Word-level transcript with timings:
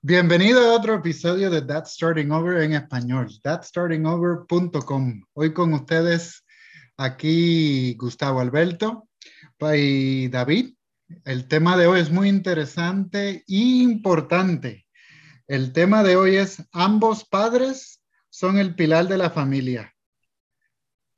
Bienvenido 0.00 0.60
a 0.60 0.74
otro 0.76 0.94
episodio 0.94 1.50
de 1.50 1.60
That 1.60 1.86
Starting 1.86 2.30
Over 2.30 2.62
en 2.62 2.74
español, 2.74 3.28
thatstartingover.com. 3.42 5.22
Hoy 5.32 5.52
con 5.52 5.74
ustedes 5.74 6.44
aquí 6.96 7.94
Gustavo 7.94 8.38
Alberto 8.38 9.08
y 9.74 10.28
David. 10.28 10.74
El 11.24 11.48
tema 11.48 11.76
de 11.76 11.88
hoy 11.88 11.98
es 11.98 12.12
muy 12.12 12.28
interesante 12.28 13.38
e 13.38 13.44
importante. 13.48 14.86
El 15.48 15.72
tema 15.72 16.04
de 16.04 16.14
hoy 16.14 16.36
es 16.36 16.62
ambos 16.70 17.24
padres 17.24 18.00
son 18.30 18.58
el 18.58 18.76
pilar 18.76 19.08
de 19.08 19.18
la 19.18 19.30
familia. 19.30 19.96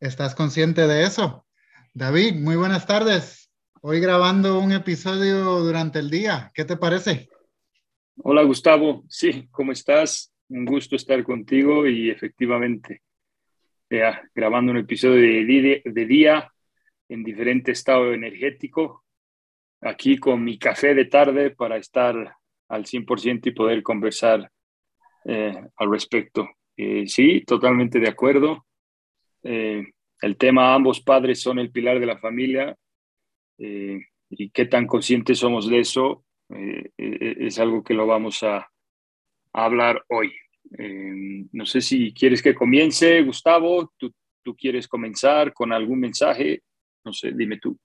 ¿Estás 0.00 0.34
consciente 0.34 0.86
de 0.86 1.04
eso? 1.04 1.46
David, 1.92 2.36
muy 2.36 2.56
buenas 2.56 2.86
tardes. 2.86 3.50
Hoy 3.82 4.00
grabando 4.00 4.58
un 4.58 4.72
episodio 4.72 5.60
durante 5.60 5.98
el 5.98 6.08
día. 6.08 6.50
¿Qué 6.54 6.64
te 6.64 6.78
parece? 6.78 7.28
Hola 8.22 8.42
Gustavo, 8.42 9.04
sí, 9.08 9.48
¿cómo 9.50 9.72
estás? 9.72 10.30
Un 10.50 10.66
gusto 10.66 10.94
estar 10.94 11.22
contigo 11.24 11.86
y 11.86 12.10
efectivamente 12.10 13.00
ya, 13.88 14.20
grabando 14.34 14.72
un 14.72 14.78
episodio 14.78 15.22
de, 15.22 16.04
día 16.04 16.52
en 17.08 17.24
diferente 17.24 17.72
estado 17.72 18.12
energético, 18.12 19.04
aquí 19.80 20.18
con 20.18 20.44
mi 20.44 20.58
café 20.58 20.94
de 20.94 21.06
tarde 21.06 21.50
para 21.50 21.78
estar 21.78 22.36
al 22.68 22.84
100% 22.84 23.48
y 23.48 23.52
poder 23.52 23.82
conversar 23.82 24.50
eh, 25.24 25.58
al 25.76 25.90
respecto. 25.90 26.46
Eh, 26.76 27.06
sí, 27.06 27.42
totalmente 27.46 28.00
de 28.00 28.08
acuerdo. 28.10 28.66
Eh, 29.42 29.82
el 30.20 30.36
tema 30.36 30.74
ambos 30.74 31.00
padres 31.00 31.40
son 31.40 31.58
el 31.58 31.70
pilar 31.70 31.98
de 31.98 32.06
la 32.06 32.18
familia 32.18 32.76
y 33.56 34.50
qué 34.50 34.66
tan 34.66 34.86
conscientes 34.86 35.38
somos 35.38 35.68
de 35.68 35.80
eso 35.80 36.24
eh, 36.54 36.90
eh, 36.96 37.36
es 37.40 37.58
algo 37.58 37.82
que 37.84 37.94
lo 37.94 38.06
vamos 38.06 38.42
a, 38.42 38.68
hablar 39.52 40.04
hoy. 40.08 40.32
Eh, 40.78 41.44
no 41.50 41.66
sé 41.66 41.80
si 41.80 42.14
quieres 42.14 42.40
que 42.40 42.54
comience, 42.54 43.20
Gustavo, 43.22 43.92
¿tú, 43.96 44.14
tú 44.44 44.54
quieres 44.54 44.86
comenzar 44.86 45.52
con 45.52 45.72
algún 45.72 45.98
mensaje, 45.98 46.62
no 47.04 47.12
sé, 47.12 47.32
dime 47.32 47.58
tú. 47.58 47.76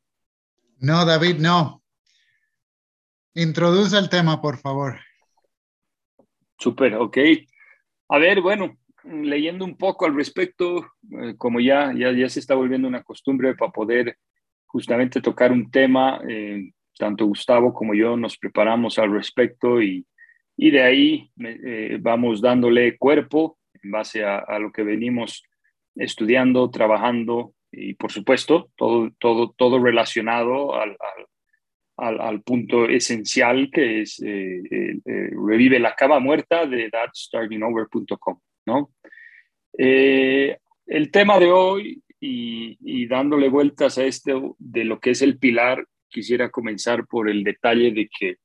No, 0.78 1.04
David, 1.04 1.38
no. 1.40 1.82
Introduce 3.34 3.98
el 3.98 4.10
tema, 4.10 4.40
por 4.40 4.60
favor. 4.60 5.00
Súper, 6.60 6.94
ok. 6.96 7.18
A 8.10 8.20
ver, 8.20 8.42
bueno, 8.42 8.78
leyendo 9.04 9.66
un 9.66 9.76
poco 9.76 10.06
al 10.06 10.16
respecto, 10.16 10.86
como 11.38 11.60
ya, 11.60 11.94
ya, 11.98 12.12
ya 12.12 12.30
se 12.30 12.40
está 12.40 12.54
volviendo 12.54 12.88
una 12.88 13.02
costumbre 13.02 13.56
para 13.56 13.72
poder 13.72 14.20
justamente 14.68 15.20
tocar 15.20 15.52
un 15.52 15.72
tema 15.72 16.22
tanto 16.98 17.26
Gustavo 17.26 17.74
como 17.74 17.94
yo 17.94 18.18
nos 18.18 18.38
preparamos 18.38 18.98
al 19.00 19.12
respecto 19.12 19.82
y, 19.82 20.06
y 20.58 20.72
de 20.72 20.82
ahí 20.82 21.32
eh, 21.40 21.98
vamos 22.00 22.42
dándole 22.42 22.98
cuerpo 22.98 23.58
en 23.82 23.92
base 23.92 24.24
a, 24.24 24.58
lo 24.60 24.72
que 24.72 24.84
venimos 24.84 25.44
estudiando, 25.96 26.70
trabajando 26.70 27.54
y 27.72 27.94
por 27.94 28.12
supuesto 28.12 28.70
todo, 28.76 29.12
todo, 29.20 29.52
todo 29.52 29.84
relacionado 29.84 30.76
al, 30.76 30.98
al, 31.98 32.42
punto 32.42 32.86
esencial 32.86 33.70
que 33.72 34.02
es 34.02 34.22
eh, 34.22 34.62
eh, 34.72 35.00
revive 35.06 35.80
la 35.80 35.96
cama 35.96 36.20
muerta 36.20 36.66
de 36.66 36.90
thatstartingover.com, 36.90 38.40
¿no? 38.66 38.92
el 39.78 41.12
tema 41.12 41.38
de 41.40 41.52
hoy 41.52 42.02
y, 42.20 42.78
y, 42.80 43.08
dándole 43.08 43.50
vueltas 43.50 43.98
a 43.98 44.06
este 44.06 44.34
de 44.58 44.86
lo 44.86 45.02
que 45.02 45.10
es 45.12 45.22
el 45.22 45.38
pilar 45.38 45.86
quisiera 46.16 46.50
comenzar 46.50 47.06
por 47.06 47.30
el 47.30 47.44
detalle 47.44 47.92
de 47.92 48.08
que 48.08 48.38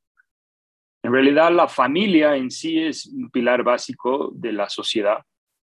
en 1.04 1.12
realidad 1.12 1.52
la 1.52 1.68
familia 1.68 2.34
en 2.34 2.50
sí 2.50 2.80
es 2.80 3.06
un 3.06 3.30
pilar 3.30 3.62
básico 3.62 4.32
de 4.34 4.52
la 4.52 4.68
sociedad 4.68 5.18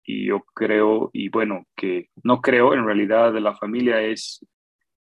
y 0.04 0.26
yo 0.26 0.44
creo, 0.54 1.10
y 1.12 1.28
bueno, 1.30 1.66
que 1.74 2.10
no 2.22 2.40
creo, 2.40 2.74
en 2.74 2.86
realidad 2.86 3.34
la 3.40 3.56
familia 3.56 4.00
es, 4.00 4.46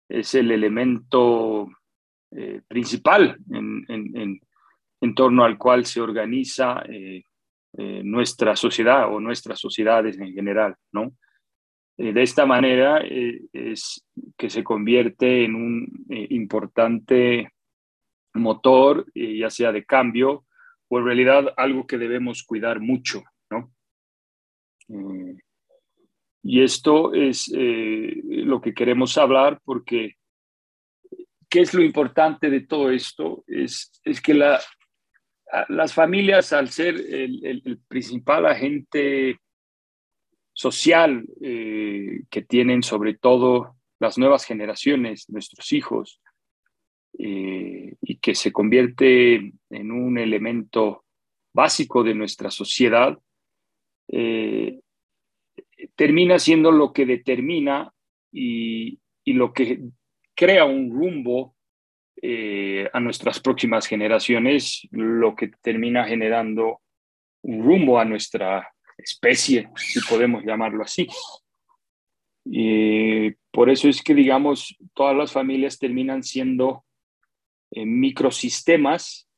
es 0.06 0.34
el 0.34 0.50
elemento 0.50 1.66
eh, 2.30 2.60
principal 2.68 3.38
en, 3.50 3.86
en, 3.88 4.40
en, 5.00 5.14
torno 5.14 5.44
al 5.44 5.56
cual 5.56 5.86
se 5.86 6.02
organiza 6.02 6.82
eh, 6.90 7.24
eh, 7.78 8.02
nuestra 8.04 8.54
sociedad 8.54 9.10
o 9.10 9.18
nuestras 9.18 9.58
sociedades 9.58 10.18
en 10.18 10.34
general, 10.34 10.76
¿no? 10.92 11.14
Eh, 11.98 12.12
de 12.12 12.22
esta 12.22 12.46
manera 12.46 13.00
eh, 13.04 13.42
es 13.52 14.06
que 14.36 14.48
se 14.48 14.64
convierte 14.64 15.44
en 15.44 15.54
un 15.54 16.06
eh, 16.08 16.26
importante 16.30 17.52
motor, 18.34 19.06
ya 19.14 19.50
sea 19.50 19.72
de 19.72 19.84
cambio 19.84 20.46
o 20.88 20.98
en 20.98 21.04
realidad 21.04 21.52
algo 21.58 21.86
que 21.86 21.98
debemos 21.98 22.42
cuidar 22.44 22.80
mucho, 22.80 23.22
¿no? 23.50 23.70
y 26.42 26.62
esto 26.62 27.12
es 27.12 27.52
lo 27.54 28.60
que 28.62 28.72
queremos 28.72 29.18
hablar 29.18 29.60
porque 29.64 30.16
¿qué 31.48 31.60
es 31.60 31.74
lo 31.74 31.82
importante 31.82 32.48
de 32.48 32.62
todo 32.62 32.90
esto? 32.90 33.44
Es, 33.46 34.00
es 34.02 34.20
que 34.22 34.32
la, 34.32 34.58
las 35.68 35.92
familias, 35.92 36.54
al 36.54 36.70
ser 36.70 36.94
el, 36.96 37.62
el 37.64 37.80
principal 37.86 38.46
agente 38.46 39.38
social 40.52 41.24
eh, 41.40 42.22
que 42.30 42.42
tienen 42.42 42.82
sobre 42.82 43.14
todo 43.14 43.76
las 43.98 44.18
nuevas 44.18 44.44
generaciones, 44.44 45.28
nuestros 45.30 45.72
hijos, 45.72 46.20
eh, 47.18 47.94
y 48.00 48.16
que 48.16 48.34
se 48.34 48.52
convierte 48.52 49.52
en 49.70 49.90
un 49.90 50.18
elemento 50.18 51.04
básico 51.54 52.02
de 52.02 52.14
nuestra 52.14 52.50
sociedad, 52.50 53.18
eh, 54.08 54.80
termina 55.94 56.38
siendo 56.38 56.72
lo 56.72 56.92
que 56.92 57.06
determina 57.06 57.92
y, 58.32 58.98
y 59.24 59.32
lo 59.34 59.52
que 59.52 59.80
crea 60.34 60.64
un 60.64 60.90
rumbo 60.90 61.54
a 62.92 63.00
nuestras 63.00 63.40
próximas 63.40 63.88
generaciones, 63.88 64.86
lo 64.92 65.34
que 65.34 65.50
termina 65.60 66.04
generando 66.04 66.80
un 67.42 67.64
rumbo 67.64 67.98
a 67.98 68.04
nuestra 68.04 68.71
especie, 68.98 69.68
si 69.76 70.00
podemos 70.08 70.44
llamarlo 70.44 70.84
así. 70.84 71.08
Y 72.44 73.30
por 73.50 73.70
eso 73.70 73.88
es 73.88 74.02
que, 74.02 74.14
digamos, 74.14 74.76
todas 74.94 75.16
las 75.16 75.32
familias 75.32 75.78
terminan 75.78 76.22
siendo 76.22 76.84
eh, 77.70 77.86
microsistemas 77.86 79.28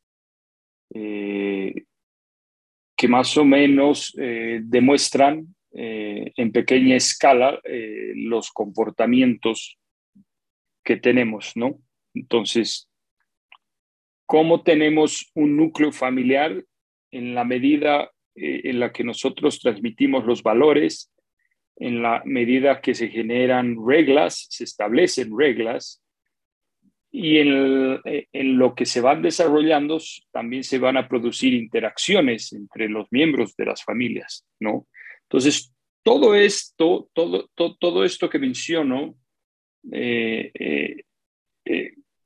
eh, 0.95 1.73
que 2.97 3.09
más 3.09 3.37
o 3.37 3.45
menos 3.45 4.15
eh, 4.19 4.61
demuestran 4.63 5.55
en 5.77 6.53
pequeña 6.53 6.95
escala 6.95 7.61
los 7.65 8.53
comportamientos 8.53 9.77
que 10.85 10.97
tenemos, 10.97 11.57
¿no? 11.57 11.81
Entonces, 12.15 12.89
¿cómo 14.25 14.63
tenemos 14.63 15.33
un 15.35 15.57
núcleo 15.57 15.91
familiar 15.91 16.65
en 17.11 17.35
la 17.35 17.43
medida 17.43 18.14
eh, 18.37 18.63
en 18.65 18.81
la 18.81 18.93
que 18.93 19.05
nosotros 19.05 19.61
transmitimos 19.61 20.25
los 20.25 20.43
valores, 20.43 21.13
en 21.77 22.03
la 22.03 22.23
medida 22.25 22.81
que 22.81 22.95
se 22.95 23.09
generan 23.09 23.77
reglas, 23.87 24.47
se 24.51 24.65
establecen 24.65 25.37
reglas, 25.37 26.03
y 27.13 27.39
en, 27.39 28.01
eh, 28.05 28.27
en, 28.33 28.59
lo 28.59 28.75
que 28.75 28.87
se 28.87 29.01
van 29.01 29.23
desarrollando 29.23 30.01
también 30.33 30.65
se 30.65 30.79
van 30.79 30.97
a 30.97 31.09
producir 31.09 31.55
interacciones 31.55 32.53
entre 32.53 32.89
los 32.89 33.07
miembros 33.13 33.55
de 33.57 33.67
las 33.67 33.85
familias, 33.85 34.45
¿no? 34.59 34.89
Entonces, 35.23 35.73
todo 36.03 36.35
esto, 36.35 37.09
todo, 37.13 37.49
todo, 37.55 37.77
todo 37.77 38.05
esto 38.05 38.29
que 38.29 38.39
menciono 38.41 39.15
eh, 39.93 41.05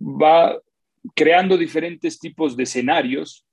va 0.00 0.58
creando 1.14 1.56
diferentes 1.56 2.18
tipos 2.18 2.56
de 2.56 2.62
escenarios 2.62 3.44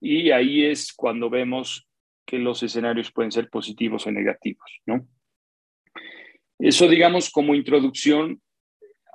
y 0.00 0.30
ahí 0.30 0.64
es 0.64 0.92
cuando 0.92 1.30
vemos 1.30 1.88
que 2.24 2.38
los 2.38 2.62
escenarios 2.62 3.12
pueden 3.12 3.32
ser 3.32 3.48
positivos 3.48 4.06
o 4.06 4.10
negativos, 4.10 4.80
¿no? 4.84 5.06
Eso, 6.58 6.88
digamos, 6.88 7.30
como 7.30 7.54
introducción 7.54 8.40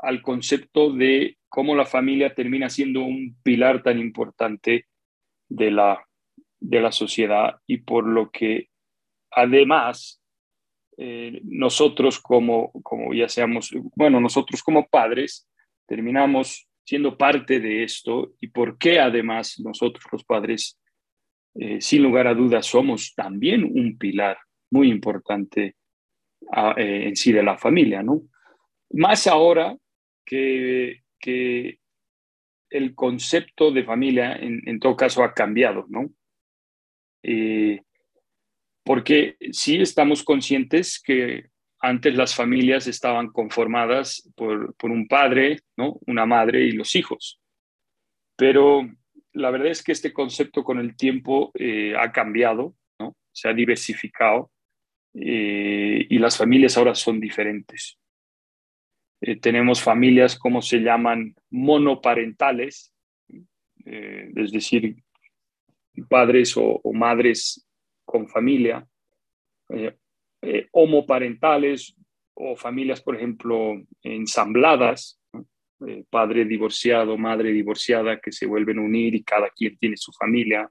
al 0.01 0.21
concepto 0.21 0.91
de 0.91 1.37
cómo 1.49 1.75
la 1.75 1.85
familia 1.85 2.33
termina 2.33 2.69
siendo 2.69 3.01
un 3.01 3.35
pilar 3.43 3.83
tan 3.83 3.99
importante 3.99 4.85
de 5.49 5.71
la, 5.71 6.07
de 6.59 6.81
la 6.81 6.91
sociedad 6.91 7.57
y 7.67 7.77
por 7.77 8.07
lo 8.07 8.31
que 8.31 8.69
además 9.31 10.21
eh, 10.97 11.41
nosotros 11.43 12.19
como, 12.19 12.71
como 12.83 13.13
ya 13.13 13.27
seamos, 13.27 13.71
bueno, 13.95 14.19
nosotros 14.19 14.61
como 14.63 14.87
padres 14.87 15.47
terminamos 15.87 16.67
siendo 16.91 17.17
parte 17.17 17.61
de 17.61 17.83
esto 17.83 18.33
y 18.41 18.47
por 18.47 18.77
qué 18.77 18.99
además 18.99 19.57
nosotros 19.61 20.03
los 20.11 20.25
padres, 20.25 20.77
eh, 21.55 21.79
sin 21.79 22.03
lugar 22.03 22.27
a 22.27 22.33
dudas, 22.33 22.65
somos 22.65 23.13
también 23.15 23.63
un 23.63 23.97
pilar 23.97 24.37
muy 24.69 24.89
importante 24.89 25.77
ah, 26.51 26.75
eh, 26.75 27.07
en 27.07 27.15
sí 27.15 27.31
de 27.31 27.43
la 27.43 27.57
familia, 27.57 28.03
¿no? 28.03 28.23
Más 28.89 29.25
ahora 29.25 29.73
que, 30.25 31.03
que 31.17 31.79
el 32.69 32.93
concepto 32.93 33.71
de 33.71 33.85
familia 33.85 34.35
en, 34.35 34.77
todo 34.81 34.97
caso 34.97 35.23
ha 35.23 35.33
cambiado, 35.33 35.85
¿no? 35.87 36.11
Eh, 37.23 37.83
porque 38.83 39.37
sí 39.53 39.77
estamos 39.77 40.25
conscientes 40.25 41.01
que 41.01 41.45
antes 41.81 42.15
las 42.15 42.35
familias 42.35 42.85
estaban 42.85 43.29
conformadas 43.29 44.29
por, 44.35 44.75
un 44.83 45.07
padre, 45.07 45.61
¿no? 45.75 45.99
una 46.05 46.27
madre 46.27 46.63
y 46.63 46.73
los 46.73 46.95
hijos. 46.95 47.41
Pero 48.35 48.87
la 49.33 49.49
verdad 49.49 49.69
es 49.69 49.83
que 49.83 49.91
este 49.91 50.13
concepto 50.13 50.63
con 50.63 50.79
el 50.79 50.95
tiempo 50.95 51.51
eh, 51.55 51.95
ha 51.97 52.11
cambiado, 52.11 52.75
¿no? 52.99 53.15
se 53.31 53.49
ha 53.49 53.53
diversificado 53.53 54.51
eh, 55.15 56.05
y 56.07 56.19
las 56.19 56.37
familias 56.37 56.77
ahora 56.77 56.93
son 56.93 57.19
diferentes. 57.19 57.97
Eh, 59.19 59.37
tenemos 59.37 59.81
familias, 59.81 60.37
como 60.37 60.61
se 60.61 60.79
llaman, 60.79 61.35
monoparentales, 61.49 62.93
es 63.83 64.51
decir, 64.51 64.95
padres 66.07 66.55
o, 66.55 66.79
madres 66.93 67.67
con 68.05 68.27
familia, 68.27 68.87
homoparentales 70.71 71.95
o 72.33 72.55
familias, 72.55 73.01
por 73.01 73.15
ejemplo, 73.15 73.81
ensambladas, 74.01 75.21
eh, 75.87 76.03
padre 76.09 76.45
divorciado, 76.45 77.17
madre 77.17 77.51
divorciada 77.51 78.19
que 78.19 78.31
se 78.31 78.45
vuelven 78.45 78.77
a 78.77 78.83
unir 78.83 79.15
y 79.15 79.23
cada 79.23 79.49
quien 79.49 79.77
tiene 79.77 79.97
su 79.97 80.11
familia. 80.11 80.69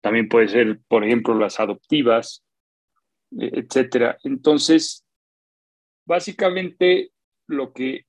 También 0.00 0.28
puede 0.28 0.48
ser, 0.48 0.80
por 0.88 1.04
ejemplo, 1.04 1.34
las 1.34 1.60
adoptivas, 1.60 2.44
eh, 3.38 3.50
etcétera. 3.52 4.18
Entonces, 4.24 5.06
básicamente 6.04 7.12
lo 7.48 7.72
que 7.72 8.04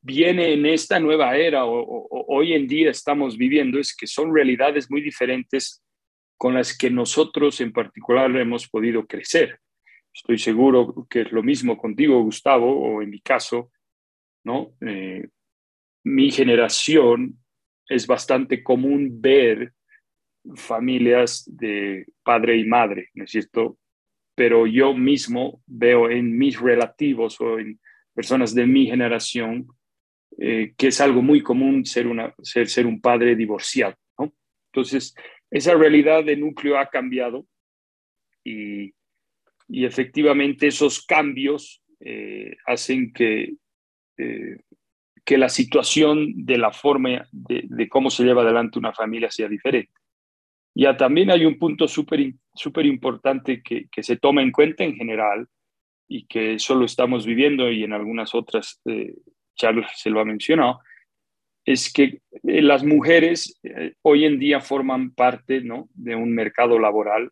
viene 0.00 0.52
en 0.52 0.66
esta 0.66 1.00
nueva 1.00 1.36
era 1.36 1.64
o, 1.64 2.06
hoy 2.28 2.52
en 2.52 2.68
día 2.68 2.90
estamos 2.90 3.36
viviendo 3.36 3.80
es 3.80 3.96
que 3.96 4.06
son 4.06 4.32
realidades 4.32 4.88
muy 4.90 5.00
diferentes 5.00 5.82
con 6.38 6.54
las 6.54 6.76
que 6.76 6.90
nosotros 6.90 7.60
en 7.60 7.72
particular 7.72 8.34
hemos 8.36 8.68
podido 8.68 9.06
crecer. 9.06 9.58
Estoy 10.16 10.38
seguro 10.38 11.06
que 11.10 11.20
es 11.20 11.30
lo 11.30 11.42
mismo 11.42 11.76
contigo, 11.76 12.22
Gustavo, 12.22 12.72
o 12.72 13.02
en 13.02 13.10
mi 13.10 13.20
caso, 13.20 13.70
¿no? 14.44 14.74
Eh, 14.80 15.28
mi 16.04 16.30
generación 16.30 17.38
es 17.86 18.06
bastante 18.06 18.62
común 18.62 19.20
ver 19.20 19.74
familias 20.54 21.44
de 21.46 22.06
padre 22.22 22.56
y 22.56 22.64
madre, 22.64 23.10
¿no 23.12 23.24
es 23.24 23.30
cierto? 23.30 23.78
Pero 24.34 24.66
yo 24.66 24.94
mismo 24.94 25.62
veo 25.66 26.08
en 26.08 26.38
mis 26.38 26.58
relativos 26.58 27.38
o 27.42 27.58
en 27.58 27.78
personas 28.14 28.54
de 28.54 28.66
mi 28.66 28.86
generación 28.86 29.68
eh, 30.38 30.72
que 30.78 30.86
es 30.86 31.00
algo 31.02 31.20
muy 31.20 31.42
común 31.42 31.84
ser, 31.84 32.06
una, 32.06 32.34
ser, 32.42 32.68
ser 32.68 32.86
un 32.86 33.02
padre 33.02 33.36
divorciado, 33.36 33.96
¿no? 34.18 34.32
Entonces, 34.72 35.14
esa 35.50 35.74
realidad 35.74 36.24
de 36.24 36.38
núcleo 36.38 36.78
ha 36.78 36.88
cambiado 36.88 37.46
y, 38.42 38.94
y 39.68 39.84
efectivamente 39.84 40.68
esos 40.68 41.04
cambios 41.04 41.82
eh, 42.00 42.56
hacen 42.66 43.12
que 43.12 43.54
eh, 44.18 44.58
que 45.26 45.36
la 45.36 45.48
situación 45.48 46.46
de 46.46 46.56
la 46.56 46.70
forma 46.70 47.26
de, 47.32 47.88
cómo 47.88 48.10
se 48.10 48.22
lleva 48.22 48.42
adelante 48.42 48.78
una 48.78 48.92
familia 48.92 49.28
sea 49.28 49.48
diferente. 49.48 49.92
Ya 50.72 50.96
también 50.96 51.32
hay 51.32 51.44
un 51.44 51.58
punto 51.58 51.88
súper 51.88 52.86
importante 52.86 53.60
que, 53.60 53.88
se 54.02 54.16
toma 54.18 54.42
en 54.42 54.52
cuenta 54.52 54.84
en 54.84 54.94
general 54.94 55.48
y 56.06 56.26
que 56.26 56.60
solo 56.60 56.84
estamos 56.84 57.26
viviendo 57.26 57.72
y 57.72 57.82
en 57.82 57.92
algunas 57.92 58.36
otras 58.36 58.80
eh, 58.84 59.16
charlas 59.56 59.90
se 60.00 60.10
lo 60.10 60.20
ha 60.20 60.24
mencionado, 60.24 60.78
es 61.64 61.92
que 61.92 62.20
eh, 62.44 62.62
las 62.62 62.84
mujeres 62.84 63.60
hoy 64.02 64.26
en 64.26 64.38
día 64.38 64.60
forman 64.60 65.10
parte 65.10 65.60
¿no? 65.60 65.88
de 65.94 66.14
un 66.14 66.32
mercado 66.32 66.78
laboral 66.78 67.30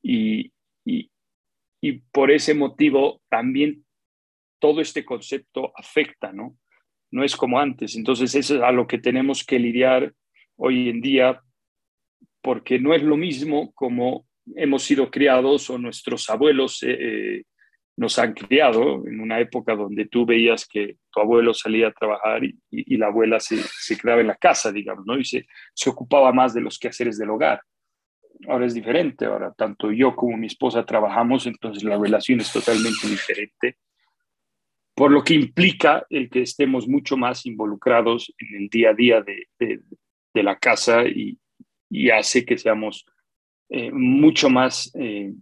y, 0.00 0.52
y 1.80 2.00
por 2.12 2.30
ese 2.30 2.54
motivo 2.54 3.22
también 3.28 3.84
todo 4.58 4.80
este 4.80 5.04
concepto 5.04 5.72
afecta, 5.76 6.32
¿no? 6.32 6.56
No 7.10 7.24
es 7.24 7.34
como 7.34 7.58
antes. 7.58 7.96
Entonces, 7.96 8.34
eso 8.34 8.56
es 8.56 8.62
a 8.62 8.70
lo 8.70 8.86
que 8.86 8.98
tenemos 8.98 9.44
que 9.44 9.58
lidiar 9.58 10.12
hoy 10.56 10.90
en 10.90 11.00
día, 11.00 11.40
porque 12.42 12.78
no 12.78 12.94
es 12.94 13.02
lo 13.02 13.16
mismo 13.16 13.72
como 13.72 14.26
hemos 14.56 14.82
sido 14.82 15.10
criados 15.10 15.70
o 15.70 15.78
nuestros 15.78 16.28
abuelos 16.28 16.82
eh, 16.82 16.96
eh, 16.98 17.42
nos 17.96 18.18
han 18.18 18.32
criado 18.32 19.06
en 19.06 19.20
una 19.20 19.40
época 19.40 19.76
donde 19.76 20.06
tú 20.06 20.24
veías 20.24 20.66
que 20.66 20.96
tu 21.10 21.20
abuelo 21.20 21.52
salía 21.52 21.88
a 21.88 21.92
trabajar 21.92 22.42
y, 22.44 22.96
la 22.96 23.08
abuela 23.08 23.38
se, 23.40 23.58
se, 23.58 23.98
quedaba 23.98 24.22
en 24.22 24.28
la 24.28 24.36
casa, 24.36 24.72
digamos, 24.72 25.04
¿no? 25.04 25.18
Y 25.18 25.24
se, 25.24 25.46
se 25.74 25.90
ocupaba 25.90 26.32
más 26.32 26.54
de 26.54 26.62
los 26.62 26.78
quehaceres 26.78 27.18
del 27.18 27.28
hogar. 27.28 27.60
Ahora 28.48 28.66
es 28.66 28.74
diferente, 28.74 29.26
ahora 29.26 29.52
tanto 29.52 29.92
yo 29.92 30.16
como 30.16 30.36
mi 30.36 30.46
esposa 30.46 30.84
trabajamos, 30.84 31.46
entonces 31.46 31.84
la 31.84 31.98
relación 31.98 32.40
es 32.40 32.52
totalmente 32.52 33.06
diferente 33.06 33.76
por 35.00 35.10
lo 35.10 35.24
que 35.24 35.32
implica 35.32 36.04
el 36.10 36.28
que 36.28 36.42
estemos 36.42 36.86
mucho 36.86 37.16
más 37.16 37.46
involucrados 37.46 38.34
en 38.36 38.64
el 38.64 38.68
día 38.68 38.90
a 38.90 38.92
día 38.92 39.22
de, 39.22 39.80
la 40.34 40.58
casa 40.58 41.04
y, 41.06 41.38
hace 42.10 42.44
que 42.44 42.58
seamos 42.58 43.06
eh, 43.70 43.90
mucho 43.90 44.50
más, 44.50 44.92
eh, 44.94 45.32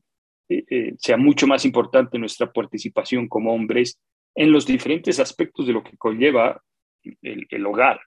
eh, 0.49 0.95
sea 0.97 1.17
mucho 1.17 1.49
más 1.49 1.65
importante 1.65 2.21
nuestra 2.21 2.53
participación 2.53 3.27
como 3.27 3.53
hombres 3.53 4.01
en 4.37 4.53
los 4.53 4.65
diferentes 4.65 5.19
aspectos 5.19 5.67
de 5.67 5.73
lo 5.73 5.83
que 5.83 5.97
conlleva 5.97 6.63
el, 7.03 7.67
hogar. 7.67 8.01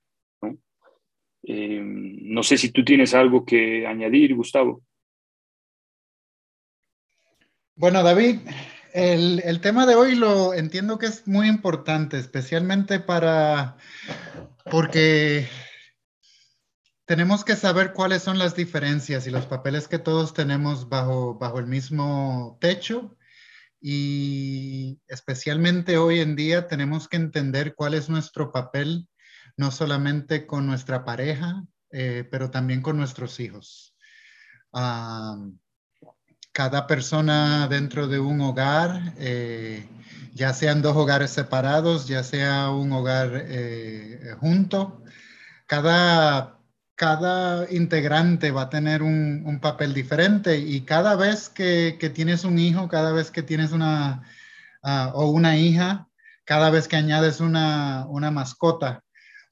¿No? 1.43 2.31
no 2.31 2.43
sé 2.43 2.57
si 2.57 2.71
tú 2.71 2.83
tienes 2.83 3.13
algo 3.13 3.45
que 3.45 3.85
añadir, 3.85 4.35
Gustavo. 4.35 4.83
Bueno, 7.75 8.03
David, 8.03 8.39
el, 8.93 9.61
tema 9.61 9.85
de 9.85 9.95
hoy 9.95 10.15
lo 10.15 10.53
entiendo 10.53 10.97
que 10.97 11.07
es 11.07 11.27
muy 11.27 11.47
importante, 11.47 12.17
especialmente 12.17 12.99
para, 12.99 13.77
porque 14.69 15.47
tenemos 17.05 17.43
que 17.43 17.55
saber 17.55 17.93
cuáles 17.93 18.21
son 18.21 18.37
las 18.37 18.55
diferencias 18.55 19.25
y 19.25 19.31
los 19.31 19.45
papeles 19.45 19.87
que 19.87 19.99
todos 19.99 20.33
tenemos 20.33 20.89
bajo, 20.89 21.35
bajo 21.35 21.59
el 21.59 21.67
mismo 21.67 22.57
techo. 22.61 23.17
Y 23.79 24.99
especialmente 25.07 25.97
hoy 25.97 26.19
en 26.19 26.35
día 26.35 26.67
tenemos 26.67 27.07
que 27.07 27.17
entender 27.17 27.73
cuál 27.73 27.95
es 27.95 28.09
nuestro 28.09 28.51
papel, 28.51 29.07
no 29.61 29.69
solamente 29.69 30.47
con 30.47 30.65
nuestra 30.65 31.05
pareja, 31.05 31.63
eh, 31.91 32.27
pero 32.31 32.49
también 32.49 32.81
con 32.81 32.97
nuestros 32.97 33.39
hijos. 33.39 33.95
Ah, 34.73 35.37
cada 36.51 36.87
persona 36.87 37.67
dentro 37.67 38.07
de 38.07 38.19
un 38.19 38.41
hogar, 38.41 39.13
eh, 39.19 39.87
ya 40.33 40.51
sean 40.53 40.81
dos 40.81 40.97
hogares 40.97 41.29
separados, 41.29 42.07
ya 42.07 42.23
sea 42.23 42.71
un 42.71 42.91
hogar 42.91 43.29
eh, 43.35 44.35
junto, 44.39 45.03
cada, 45.67 46.57
cada 46.95 47.71
integrante 47.71 48.49
va 48.49 48.63
a 48.63 48.69
tener 48.69 49.03
un, 49.03 49.59
papel 49.61 49.93
diferente 49.93 50.57
y 50.57 50.81
cada 50.81 51.15
vez 51.15 51.49
que, 51.49 52.11
tienes 52.15 52.45
un 52.45 52.57
hijo, 52.57 52.87
cada 52.87 53.11
vez 53.11 53.29
que 53.29 53.43
tienes 53.43 53.73
una 53.73 54.23
ah, 54.81 55.11
o 55.13 55.29
una 55.29 55.55
hija, 55.57 56.07
cada 56.45 56.71
vez 56.71 56.87
que 56.87 56.95
añades 56.95 57.39
una, 57.41 58.07
una 58.09 58.31
mascota, 58.31 59.03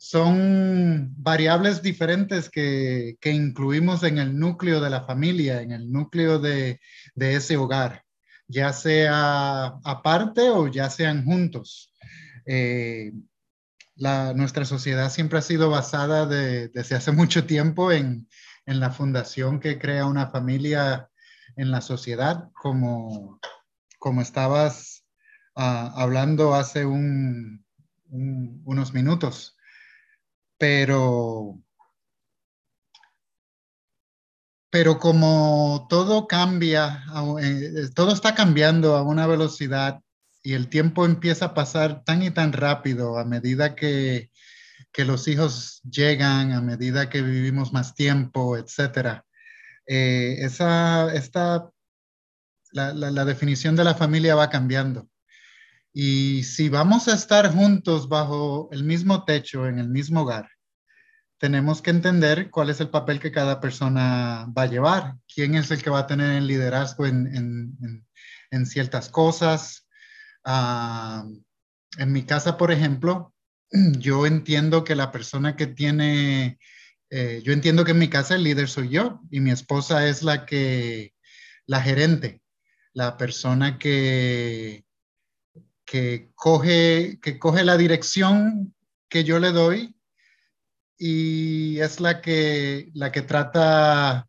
son 0.02 1.14
variables 1.18 1.82
diferentes 1.82 2.50
que, 2.50 3.18
incluimos 3.22 4.02
en 4.04 4.18
el 4.18 4.40
núcleo 4.40 4.80
de 4.80 4.90
la 4.90 5.04
familia, 5.04 5.62
en 5.62 5.74
el 5.74 5.92
núcleo 5.92 6.40
de, 6.40 6.80
ese 7.18 7.58
hogar, 7.58 8.06
ya 8.48 8.72
sea 8.72 9.66
aparte 9.84 10.50
o 10.50 10.70
ya 10.70 10.90
sean 10.90 11.26
juntos. 11.26 11.94
Eh, 12.46 13.12
nuestra 13.98 14.64
sociedad 14.64 15.12
siempre 15.12 15.40
ha 15.40 15.42
sido 15.42 15.70
basada 15.70 16.26
desde 16.26 16.96
hace 16.96 17.12
mucho 17.12 17.46
tiempo 17.46 17.92
en, 17.92 18.26
la 18.66 18.92
fundación 18.92 19.60
que 19.60 19.80
crea 19.80 20.06
una 20.06 20.28
familia 20.28 21.10
en 21.58 21.72
la 21.72 21.82
sociedad, 21.82 22.52
como, 22.54 23.40
como 23.98 24.22
estabas 24.22 25.04
ah, 25.56 25.92
hablando 25.96 26.54
hace 26.54 26.86
unos 26.86 27.64
minutos 28.94 29.58
pero, 30.60 31.58
pero 34.70 35.00
como 35.00 35.88
todo 35.90 36.28
cambia, 36.28 37.04
eh, 37.42 37.90
todo 37.96 38.14
está 38.14 38.36
cambiando 38.36 38.96
a 38.96 39.04
una 39.04 39.26
velocidad 39.26 40.02
y 40.44 40.54
el 40.54 40.70
tiempo 40.70 41.06
empieza 41.06 41.46
a 41.46 41.54
pasar 41.54 42.04
tan 42.04 42.22
y 42.24 42.32
tan 42.32 42.54
rápido 42.54 43.18
a 43.18 43.26
medida 43.26 43.76
que, 43.76 44.30
los 44.98 45.30
hijos 45.30 45.82
llegan, 45.84 46.52
a 46.52 46.62
medida 46.62 47.10
que 47.10 47.22
vivimos 47.22 47.72
más 47.72 47.96
tiempo, 47.96 48.58
etc. 48.58 49.24
Eh, 49.88 50.38
esa, 50.40 51.14
esta, 51.14 51.72
la 52.74 53.26
definición 53.26 53.78
de 53.78 53.86
la 53.86 53.96
familia 53.96 54.36
va 54.36 54.50
cambiando. 54.50 55.09
Y 55.94 56.44
si 56.44 56.70
vamos 56.70 57.08
a 57.08 57.16
estar 57.16 57.52
juntos 57.52 58.08
bajo 58.08 58.70
el 58.72 58.84
mismo 58.84 59.26
techo, 59.26 59.68
en 59.68 59.80
el 59.80 59.90
mismo 59.90 60.22
hogar, 60.22 60.50
tenemos 61.40 61.82
que 61.82 61.90
entender 61.90 62.52
cuál 62.52 62.70
es 62.70 62.82
el 62.82 62.90
papel 62.90 63.20
que 63.20 63.32
cada 63.32 63.60
persona 63.60 64.46
va 64.56 64.64
a 64.64 64.68
llevar, 64.68 65.16
quién 65.34 65.56
es 65.56 65.72
el 65.72 65.82
que 65.82 65.90
va 65.90 66.00
a 66.00 66.08
tener 66.08 66.36
el 66.36 66.48
liderazgo 66.48 67.08
en, 67.08 68.06
ciertas 68.66 69.10
cosas. 69.10 69.88
Ah, 70.44 71.26
en 71.98 72.12
mi 72.12 72.24
casa, 72.24 72.58
por 72.58 72.72
ejemplo, 72.72 73.34
yo 74.00 74.26
entiendo 74.26 74.84
que 74.84 74.96
la 74.96 75.12
persona 75.12 75.56
que 75.56 75.68
tiene, 75.68 76.60
eh, 77.10 77.42
yo 77.44 77.54
entiendo 77.54 77.86
que 77.86 77.92
en 77.92 78.00
mi 78.00 78.10
casa 78.10 78.36
el 78.36 78.44
líder 78.44 78.68
soy 78.68 78.90
yo 78.90 79.22
y 79.32 79.40
mi 79.40 79.52
esposa 79.52 80.08
es 80.08 80.24
la 80.24 80.46
que, 80.46 81.14
la 81.66 81.82
gerente, 81.82 82.42
la 82.94 83.16
persona 83.16 83.80
que, 83.80 84.84
que 85.90 86.30
coge, 86.36 87.20
que 87.20 87.40
coge 87.40 87.64
la 87.64 87.76
dirección 87.76 88.76
que 89.10 89.24
yo 89.24 89.40
le 89.40 89.52
doy 89.52 89.96
y 91.00 91.80
es 91.80 92.00
la 92.00 92.22
que, 92.22 92.92
la 92.94 93.12
que 93.12 93.24
trata, 93.24 94.28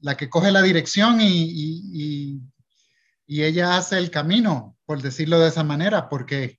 la 0.00 0.16
que 0.16 0.30
coge 0.30 0.50
la 0.50 0.62
dirección 0.62 1.18
y, 1.20 2.40
ella 3.26 3.76
hace 3.76 3.98
el 3.98 4.10
camino, 4.10 4.76
por 4.86 5.02
decirlo 5.02 5.38
de 5.38 5.48
esa 5.48 5.62
manera, 5.62 6.08
porque 6.08 6.58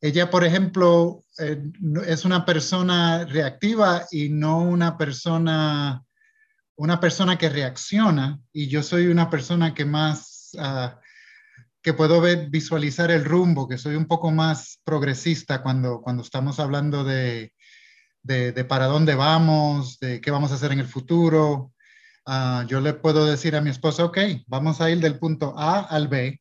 ella, 0.00 0.30
por 0.30 0.44
ejemplo, 0.44 1.22
eh, 1.38 1.62
es 2.06 2.24
una 2.24 2.46
persona 2.46 3.26
reactiva 3.26 4.06
y 4.10 4.30
no 4.30 4.58
una 4.62 4.96
persona, 4.96 6.02
una 6.76 6.98
persona 6.98 7.36
que 7.36 7.50
reacciona, 7.50 8.40
y 8.52 8.68
yo 8.68 8.82
soy 8.82 9.08
una 9.08 9.28
persona 9.28 9.74
que 9.74 9.84
más, 9.84 10.56
ah, 10.58 10.98
que 11.88 11.94
puedo 11.94 12.20
ver, 12.20 12.50
visualizar 12.50 13.10
el 13.10 13.24
rumbo, 13.24 13.66
que 13.66 13.78
soy 13.78 13.96
un 13.96 14.04
poco 14.04 14.30
más 14.30 14.78
progresista 14.84 15.62
cuando, 15.62 16.02
cuando 16.02 16.22
estamos 16.22 16.60
hablando 16.60 17.02
de, 17.02 17.54
de, 18.22 18.52
para 18.64 18.84
dónde 18.84 19.14
vamos, 19.14 19.98
de 19.98 20.20
qué 20.20 20.30
vamos 20.30 20.52
a 20.52 20.56
hacer 20.56 20.72
en 20.72 20.80
el 20.80 20.86
futuro. 20.86 21.72
Ah, 22.26 22.66
yo 22.68 22.82
le 22.82 22.92
puedo 22.92 23.24
decir 23.24 23.56
a 23.56 23.62
mi 23.62 23.70
esposa, 23.70 24.04
ok, 24.04 24.18
vamos 24.46 24.82
a 24.82 24.90
ir 24.90 25.00
del 25.00 25.18
punto 25.18 25.58
A 25.58 25.80
al 25.80 26.08
B. 26.08 26.38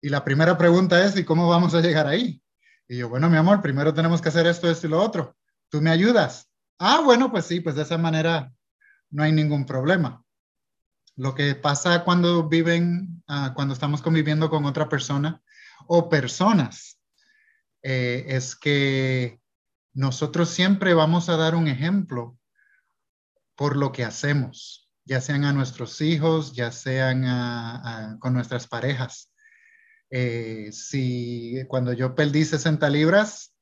Y 0.00 0.08
la 0.08 0.24
primera 0.24 0.56
pregunta 0.56 1.04
es, 1.04 1.14
¿y 1.18 1.24
cómo 1.24 1.46
vamos 1.46 1.74
a 1.74 1.82
llegar 1.82 2.06
ahí? 2.06 2.40
Y 2.88 2.96
yo, 2.96 3.10
bueno, 3.10 3.28
mi 3.28 3.36
amor, 3.36 3.60
primero 3.60 3.92
tenemos 3.92 4.22
que 4.22 4.30
hacer 4.30 4.46
esto, 4.46 4.70
esto 4.70 4.86
y 4.86 4.90
lo 4.90 5.02
otro. 5.02 5.36
¿Tú 5.68 5.82
me 5.82 5.90
ayudas? 5.90 6.50
Ah, 6.78 7.02
bueno, 7.04 7.30
pues 7.30 7.44
sí, 7.44 7.60
pues 7.60 7.76
de 7.76 7.82
esa 7.82 7.98
manera 7.98 8.50
no 9.10 9.24
hay 9.24 9.32
ningún 9.32 9.66
problema. 9.66 10.23
Lo 11.16 11.34
que 11.34 11.54
pasa 11.54 12.04
cuando 12.04 12.48
viven, 12.48 13.22
ah, 13.28 13.52
cuando 13.54 13.74
estamos 13.74 14.02
conviviendo 14.02 14.50
con 14.50 14.64
otra 14.64 14.88
persona 14.88 15.42
o 15.86 16.08
personas, 16.08 17.00
eh, 17.82 18.24
es 18.28 18.56
que 18.56 19.40
nosotros 19.92 20.48
siempre 20.48 20.94
vamos 20.94 21.28
a 21.28 21.36
dar 21.36 21.54
un 21.54 21.68
ejemplo 21.68 22.36
por 23.54 23.76
lo 23.76 23.92
que 23.92 24.04
hacemos, 24.04 24.90
ya 25.04 25.20
sean 25.20 25.44
a 25.44 25.52
nuestros 25.52 26.00
hijos, 26.00 26.54
ya 26.54 26.72
sean 26.72 28.18
con 28.18 28.32
nuestras 28.32 28.66
parejas. 28.66 29.30
Eh, 30.10 30.70
si 30.72 31.64
cuando 31.68 31.92
yo 31.92 32.14
perdí 32.14 32.44
60 32.44 32.88
libras, 32.88 33.54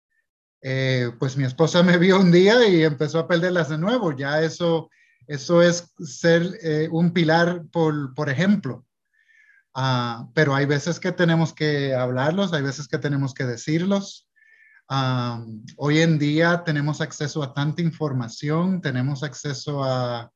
eh, 0.62 1.10
pues 1.18 1.36
mi 1.36 1.44
esposa 1.44 1.82
me 1.82 1.98
vio 1.98 2.20
un 2.20 2.30
día 2.30 2.66
y 2.68 2.82
empezó 2.82 3.18
a 3.18 3.28
perderlas 3.28 3.68
de 3.68 3.78
nuevo. 3.78 4.12
Ya 4.16 4.40
eso, 4.42 4.90
eso 5.26 5.62
es 5.62 5.92
ser 5.98 6.58
eh, 6.62 6.88
un 6.90 7.12
pilar 7.12 7.64
por, 7.72 8.14
por 8.14 8.28
ejemplo. 8.28 8.86
Ah, 9.74 10.28
pero 10.34 10.54
hay 10.54 10.66
veces 10.66 11.00
que 11.00 11.12
tenemos 11.12 11.54
que 11.54 11.94
hablarlos, 11.94 12.52
hay 12.52 12.62
veces 12.62 12.88
que 12.88 12.98
tenemos 12.98 13.32
que 13.32 13.44
decirlos 13.44 14.28
hoy 15.76 16.00
en 16.00 16.18
día 16.18 16.64
tenemos 16.64 17.00
acceso 17.00 17.42
a 17.42 17.54
tanta 17.54 17.82
información, 17.82 18.80
tenemos 18.80 19.22
acceso 19.22 19.84
a, 19.84 20.30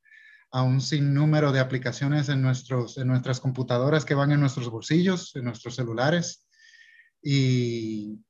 a, 0.51 0.63
un 0.63 0.81
sinnúmero 0.81 1.53
de 1.53 1.61
aplicaciones 1.61 2.29
en, 2.29 2.43
nuestros, 2.43 2.97
en 2.99 3.09
nuestras 3.09 3.41
computadoras 3.41 4.05
que 4.05 4.15
van 4.15 4.33
en 4.33 4.41
nuestros 4.41 4.71
bolsillos, 4.71 5.35
en 5.37 5.45
nuestros 5.45 5.75
celulares. 5.75 6.47
Y 7.23 8.21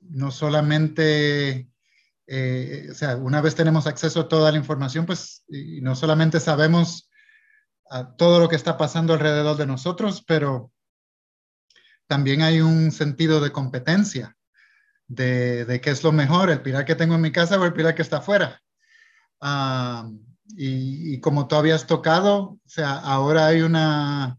no 0.00 0.30
solamente, 0.30 1.68
eh, 2.30 2.88
o 2.90 2.94
sea, 2.94 3.16
una 3.16 3.40
vez 3.40 3.54
tenemos 3.54 3.86
acceso 3.86 4.20
a 4.20 4.28
toda 4.28 4.52
la 4.52 4.58
información, 4.58 5.06
pues 5.06 5.44
y 5.48 5.80
no 5.80 5.96
solamente 5.96 6.40
sabemos 6.40 7.10
a 7.90 8.14
todo 8.16 8.38
lo 8.38 8.50
que 8.50 8.56
está 8.56 8.76
pasando 8.76 9.14
alrededor 9.14 9.56
de 9.56 9.66
nosotros, 9.66 10.22
pero 10.26 10.70
también 12.06 12.42
hay 12.42 12.60
un 12.60 12.92
sentido 12.92 13.40
de 13.40 13.50
competencia 13.50 14.36
de, 15.06 15.80
qué 15.82 15.90
es 15.90 16.04
lo 16.04 16.12
mejor, 16.12 16.50
el 16.50 16.60
pilar 16.60 16.84
que 16.84 16.94
tengo 16.94 17.14
en 17.14 17.22
mi 17.22 17.32
casa 17.32 17.58
o 17.58 17.64
el 17.64 17.72
pilar 17.72 17.94
que 17.94 18.02
está 18.02 18.18
afuera. 18.18 18.60
Ah, 19.40 20.10
y, 20.48 21.18
como 21.20 21.48
tú 21.48 21.56
habías 21.56 21.86
tocado, 21.86 22.40
o 22.42 22.60
sea, 22.66 22.92
ahora 22.92 23.46
hay 23.46 23.62
una, 23.62 24.38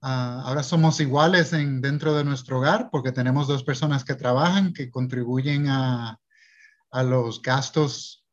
ah, 0.00 0.42
ahora 0.46 0.62
somos 0.62 0.98
iguales 1.00 1.52
en, 1.52 1.82
dentro 1.82 2.14
de 2.14 2.24
nuestro 2.24 2.58
hogar 2.58 2.88
porque 2.90 3.12
tenemos 3.12 3.48
dos 3.48 3.64
personas 3.64 4.02
que 4.02 4.14
trabajan, 4.14 4.72
que 4.72 4.90
contribuyen 4.90 5.68
a, 5.68 6.18
a 6.90 7.02
los 7.02 7.42
gastos 7.42 8.26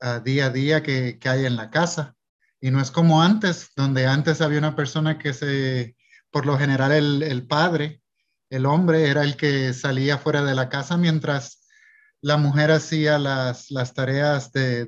ah, 0.00 0.20
día 0.20 0.46
a 0.46 0.50
día 0.50 0.82
que, 0.82 1.18
que, 1.18 1.28
hay 1.28 1.46
en 1.46 1.56
la 1.56 1.70
casa. 1.70 2.14
Y 2.60 2.70
no 2.70 2.80
es 2.80 2.90
como 2.90 3.22
antes, 3.22 3.70
donde 3.76 4.06
antes 4.06 4.40
había 4.40 4.58
una 4.58 4.76
persona 4.76 5.18
que 5.18 5.32
se, 5.32 5.96
por 6.30 6.46
lo 6.46 6.58
general 6.58 6.92
el, 6.92 7.22
el 7.22 7.46
padre, 7.46 8.02
el 8.50 8.66
hombre 8.66 9.08
era 9.08 9.22
el 9.22 9.36
que 9.36 9.72
salía 9.74 10.18
fuera 10.18 10.42
de 10.44 10.54
la 10.54 10.68
casa 10.68 10.96
mientras 10.96 11.66
la 12.26 12.38
mujer 12.38 12.72
hacía 12.72 13.20
las, 13.20 13.68
tareas 13.94 14.50
de, 14.50 14.84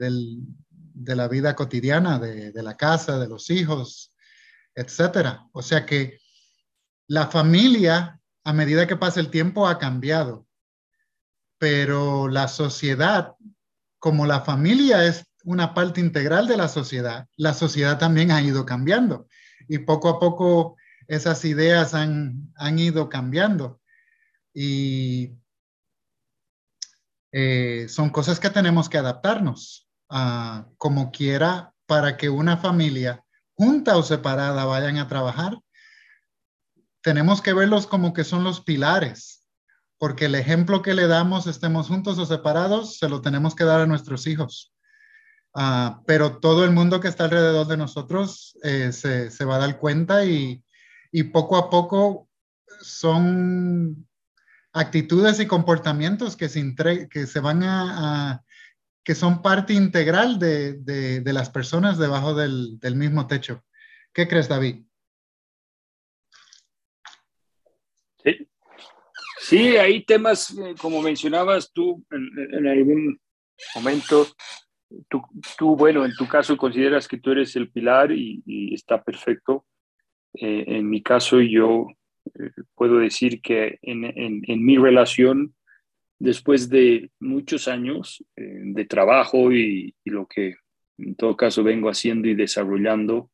la 0.94 1.28
vida 1.28 1.54
cotidiana, 1.54 2.18
de, 2.18 2.62
la 2.64 2.76
casa, 2.76 3.16
de 3.20 3.28
los 3.28 3.48
hijos, 3.50 4.12
etcétera. 4.74 5.46
O 5.52 5.62
sea 5.62 5.86
que 5.86 6.18
la 7.06 7.28
familia, 7.28 8.20
a 8.42 8.52
medida 8.52 8.88
que 8.88 8.96
pasa 8.96 9.20
el 9.20 9.30
tiempo, 9.30 9.68
ha 9.68 9.78
cambiado, 9.78 10.47
pero 11.58 12.28
la 12.28 12.48
sociedad, 12.48 13.34
como 13.98 14.26
la 14.26 14.40
familia 14.40 15.04
es 15.04 15.26
una 15.44 15.74
parte 15.74 16.00
integral 16.00 16.46
de 16.46 16.56
la 16.56 16.68
sociedad, 16.68 17.26
la 17.36 17.54
sociedad 17.54 17.98
también 17.98 18.30
ha 18.30 18.42
ido 18.42 18.64
cambiando 18.64 19.28
y 19.68 19.78
poco 19.78 20.08
a 20.08 20.18
poco 20.18 20.76
esas 21.08 21.44
ideas 21.44 21.94
han, 21.94 22.52
ido 22.78 23.08
cambiando 23.08 23.80
y 24.54 25.32
eh, 27.32 27.86
son 27.88 28.10
cosas 28.10 28.40
que 28.40 28.50
tenemos 28.50 28.88
que 28.88 28.98
adaptarnos 28.98 29.88
a 30.08 30.68
como 30.76 31.10
quiera 31.10 31.72
para 31.86 32.16
que 32.16 32.28
una 32.28 32.56
familia 32.56 33.24
junta 33.54 33.96
o 33.96 34.02
separada 34.02 34.64
vayan 34.64 34.98
a 34.98 35.08
trabajar. 35.08 35.58
Tenemos 37.02 37.40
que 37.40 37.52
verlos 37.52 37.86
como 37.86 38.12
que 38.12 38.24
son 38.24 38.44
los 38.44 38.60
pilares, 38.60 39.37
porque 39.98 40.26
el 40.26 40.36
ejemplo 40.36 40.80
que 40.80 40.94
le 40.94 41.06
damos, 41.08 41.46
estemos 41.46 41.88
juntos 41.88 42.18
o 42.18 42.26
separados, 42.26 42.98
se 42.98 43.08
lo 43.08 43.20
tenemos 43.20 43.54
que 43.54 43.64
dar 43.64 43.80
a 43.80 43.86
nuestros 43.86 44.26
hijos. 44.26 44.72
Ah, 45.54 46.02
pero 46.06 46.38
todo 46.38 46.64
el 46.64 46.70
mundo 46.70 47.00
que 47.00 47.08
está 47.08 47.24
alrededor 47.24 47.66
de 47.66 47.76
nosotros 47.76 48.56
eh, 48.62 48.92
se, 48.92 49.44
va 49.44 49.56
a 49.56 49.58
dar 49.58 49.78
cuenta 49.78 50.24
y, 50.24 50.62
poco 51.32 51.56
a 51.56 51.68
poco 51.68 52.28
son 52.80 54.06
actitudes 54.72 55.40
y 55.40 55.46
comportamientos 55.46 56.36
que 56.36 56.48
se, 56.48 57.40
van 57.40 57.62
a, 57.64 58.44
que 59.02 59.14
son 59.16 59.42
parte 59.42 59.72
integral 59.72 60.38
de, 60.38 60.74
de, 60.74 61.32
las 61.32 61.50
personas 61.50 61.98
debajo 61.98 62.34
del, 62.34 62.78
del, 62.78 62.94
mismo 62.94 63.26
techo. 63.26 63.64
¿Qué 64.12 64.28
crees, 64.28 64.48
David? 64.48 64.84
Sí, 68.22 68.48
sí 69.48 69.76
hay 69.76 70.04
temas, 70.04 70.56
eh, 70.58 70.74
como 70.80 71.02
mencionabas 71.02 71.72
tú 71.72 72.04
en, 72.10 72.66
algún 72.66 73.20
momento, 73.74 74.26
tú, 75.08 75.22
tú, 75.56 75.76
bueno, 75.76 76.04
en 76.04 76.14
tu 76.14 76.26
caso 76.28 76.56
consideras 76.56 77.08
que 77.08 77.18
tú 77.18 77.32
eres 77.32 77.56
el 77.56 77.70
pilar 77.70 78.12
y, 78.12 78.42
y 78.46 78.74
está 78.74 79.02
perfecto 79.02 79.64
eh, 80.34 80.64
en 80.66 80.88
mi 80.88 81.02
caso, 81.02 81.40
yo 81.40 81.86
eh, 82.38 82.50
puedo 82.74 82.98
decir 82.98 83.40
que 83.40 83.78
en, 83.82 84.04
en, 84.04 84.64
mi 84.64 84.76
relación, 84.76 85.54
después 86.18 86.68
de 86.68 87.10
muchos 87.18 87.68
años 87.68 88.24
eh, 88.36 88.60
de 88.62 88.84
trabajo 88.84 89.52
y, 89.52 89.94
lo 90.04 90.26
que 90.26 90.56
en 90.98 91.14
todo 91.14 91.36
caso 91.36 91.62
vengo 91.62 91.88
haciendo 91.88 92.28
y 92.28 92.34
desarrollando, 92.34 93.30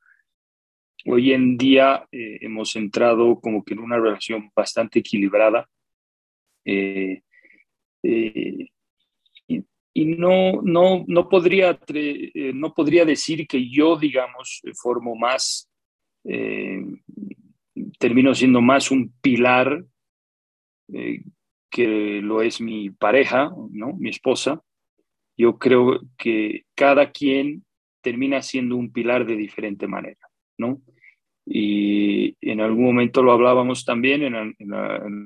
hoy 1.06 1.33
en 1.33 1.56
día 1.56 2.06
hemos 2.11 2.76
entrado 2.76 3.40
como 3.40 3.64
que 3.64 3.75
en 3.75 3.80
una 3.80 3.99
relación 3.99 4.50
bastante 4.54 5.00
equilibrada. 5.00 5.68
Y, 6.64 7.23
y 9.97 10.04
no, 10.06 10.61
no, 10.62 11.04
no, 11.06 11.28
podría, 11.28 11.78
no 12.54 12.75
podría 12.75 13.04
decir 13.04 13.47
que 13.47 13.71
yo, 13.71 13.97
digamos, 13.97 14.61
formo 14.83 15.14
más 15.14 15.71
eh, 16.25 16.83
termino 17.99 18.35
siendo 18.35 18.61
más 18.61 18.90
un 18.90 19.12
pilar 19.21 19.85
eh, 20.92 21.23
que 21.71 22.21
lo 22.23 22.42
es 22.42 22.61
mi 22.61 22.90
pareja, 22.90 23.52
¿no? 23.71 23.92
mi 23.94 24.11
esposa. 24.11 24.61
yo 25.37 25.59
creo 25.59 26.00
que 26.16 26.64
cada 26.75 27.11
quien 27.11 27.64
termina 28.00 28.42
siendo 28.42 28.76
un 28.76 28.92
pilar 28.92 29.26
de 29.26 29.37
diferente 29.37 29.88
manera, 29.88 30.28
¿no? 30.59 30.80
Y 31.46 32.36
en 32.40 32.60
algún 32.60 32.84
momento 32.84 33.22
lo 33.22 33.32
hablábamos 33.32 33.84
también 33.84 34.22
en, 34.22 34.74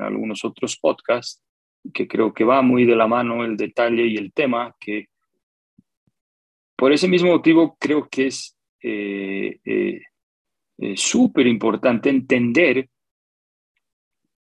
algunos 0.00 0.44
otros 0.44 0.76
podcasts, 0.76 1.42
que 1.94 2.08
creo 2.08 2.34
que 2.34 2.44
va 2.44 2.60
muy 2.60 2.84
de 2.84 2.96
la 2.96 3.06
mano 3.06 3.44
el 3.44 3.56
detalle 3.56 4.06
y 4.06 4.16
el 4.16 4.32
tema, 4.32 4.74
que 4.80 5.06
por 6.76 6.92
ese 6.92 7.08
mismo 7.08 7.30
motivo 7.30 7.76
creo 7.78 8.08
que 8.08 8.28
es 8.28 8.56
eh, 8.82 9.58
eh, 9.64 10.00
eh, 10.78 10.96
súper 10.96 11.46
importante 11.46 12.08
entender 12.08 12.88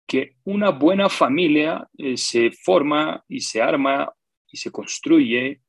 que 0.07 0.37
una 0.45 0.71
buena 0.71 1.09
familia 1.09 1.87
se 2.15 2.51
forma 2.51 3.23
y 3.29 3.41
se 3.41 3.61
arma 3.61 4.11
y 4.51 4.57
se 4.57 4.71
construye 4.71 5.61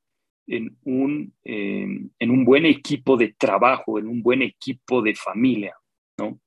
en 0.47 0.77
un, 0.83 1.33
en 1.43 2.31
un 2.31 2.45
buen 2.45 2.65
equipo 2.65 3.17
de 3.17 3.33
trabajo, 3.33 3.99
en 3.99 4.07
un 4.07 4.23
buen 4.23 4.41
equipo 4.41 5.01
de 5.01 5.13
familia. 5.13 5.75
¿No? 6.19 6.39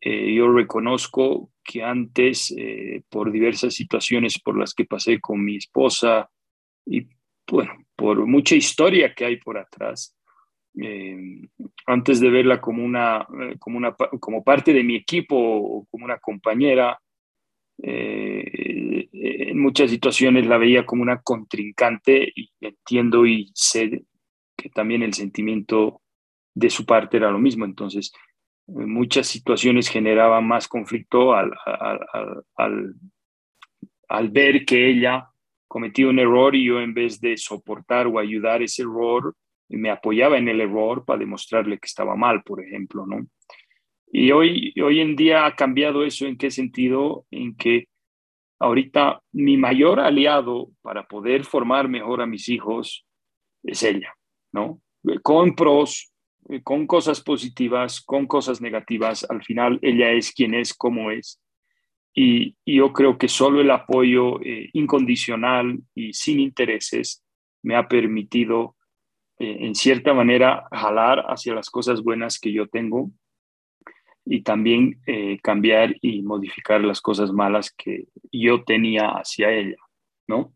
Eh, 0.00 0.34
yo 0.34 0.52
reconozco 0.52 1.50
que 1.64 1.82
antes, 1.82 2.54
eh, 2.56 3.02
por 3.08 3.32
diversas 3.32 3.74
situaciones 3.74 4.38
por 4.38 4.58
las 4.58 4.74
que 4.74 4.84
pasé 4.84 5.20
con 5.20 5.44
mi 5.44 5.56
esposa 5.56 6.30
y 6.86 7.08
bueno, 7.50 7.72
por 7.96 8.26
mucha 8.26 8.54
historia 8.54 9.14
que 9.14 9.24
hay 9.24 9.36
por 9.36 9.58
atrás, 9.58 10.16
eh, 10.80 11.42
antes 11.86 12.20
de 12.20 12.30
verla 12.30 12.60
como 12.60 12.84
una, 12.84 13.26
como 13.58 13.76
una 13.78 13.92
como 13.94 14.44
parte 14.44 14.72
de 14.72 14.84
mi 14.84 14.94
equipo 14.96 15.36
o 15.36 15.86
como 15.90 16.04
una 16.04 16.18
compañera, 16.18 16.98
en 17.82 19.58
muchas 19.58 19.90
situaciones 19.90 20.46
la 20.46 20.58
veía 20.58 20.84
como 20.84 21.02
una 21.02 21.22
contrincante 21.22 22.30
y 22.36 22.50
entiendo 22.60 23.26
y 23.26 23.50
sé 23.54 24.04
que 24.54 24.68
también 24.68 25.02
el 25.02 25.14
sentimiento 25.14 26.02
de 26.54 26.68
su 26.68 26.84
parte 26.84 27.16
era 27.16 27.30
lo 27.30 27.38
mismo. 27.38 27.64
Entonces, 27.64 28.12
muchas 28.70 29.26
situaciones 29.26 29.88
generaban 29.88 30.46
más 30.46 30.68
conflicto 30.68 31.34
al, 31.34 31.52
al, 32.56 32.94
al, 34.08 34.28
ver 34.30 34.64
que 34.64 34.88
ella 34.88 35.28
cometió 35.66 36.08
un 36.08 36.18
error 36.18 36.54
y 36.54 36.64
yo 36.64 36.80
en 36.80 36.94
vez 36.94 37.20
de 37.20 37.36
soportar 37.36 38.06
o 38.06 38.18
ayudar 38.18 38.62
ese 38.62 38.82
error, 38.82 39.34
me 39.68 39.90
apoyaba 39.90 40.38
en 40.38 40.48
el 40.48 40.60
error 40.60 41.04
para 41.04 41.20
demostrarle 41.20 41.78
que 41.78 41.86
estaba 41.86 42.16
mal, 42.16 42.42
por 42.42 42.62
ejemplo, 42.62 43.06
¿no? 43.06 43.26
Y 44.12 44.32
hoy, 44.32 44.74
hoy 44.82 45.00
en 45.00 45.14
día 45.14 45.46
ha 45.46 45.54
cambiado 45.54 46.04
eso 46.04 46.26
en 46.26 46.36
qué 46.36 46.50
sentido, 46.50 47.24
en 47.30 47.54
que 47.56 47.86
ahorita 48.58 49.22
mi 49.32 49.56
mayor 49.56 50.00
aliado 50.00 50.70
para 50.82 51.06
poder 51.06 51.44
formar 51.44 51.88
mejor 51.88 52.20
a 52.20 52.26
mis 52.26 52.48
hijos 52.48 53.06
es 53.62 53.82
ella, 53.84 54.12
¿no? 54.52 54.80
Con 55.22 55.54
pros, 55.54 56.12
con 56.62 56.86
cosas 56.86 57.20
positivas, 57.20 58.00
con 58.00 58.26
cosas 58.26 58.60
negativas, 58.60 59.26
al 59.28 59.42
final 59.42 59.78
ella 59.82 60.10
es 60.10 60.32
quien 60.32 60.54
es, 60.54 60.74
como 60.74 61.10
es. 61.10 61.40
Y, 62.14 62.56
yo 62.66 62.92
creo 62.92 63.18
que 63.18 63.28
solo 63.28 63.60
el 63.60 63.70
apoyo 63.70 64.40
eh, 64.42 64.70
incondicional 64.72 65.80
y 65.94 66.12
sin 66.12 66.40
intereses 66.40 67.24
me 67.62 67.76
ha 67.76 67.88
permitido, 67.88 68.76
eh, 69.38 69.58
en 69.60 69.74
cierta 69.74 70.12
manera, 70.14 70.66
jalar 70.72 71.24
hacia 71.28 71.54
las 71.54 71.70
cosas 71.70 72.02
buenas 72.02 72.38
que 72.38 72.52
yo 72.52 72.66
tengo 72.66 73.10
y 74.24 74.42
también 74.42 75.00
cambiar 75.42 75.96
y 76.02 76.22
modificar 76.22 76.82
las 76.82 77.00
cosas 77.00 77.32
malas 77.32 77.72
que 77.76 78.04
yo 78.30 78.62
tenía 78.62 79.08
hacia 79.08 79.50
ella, 79.50 79.78
¿no? 80.28 80.52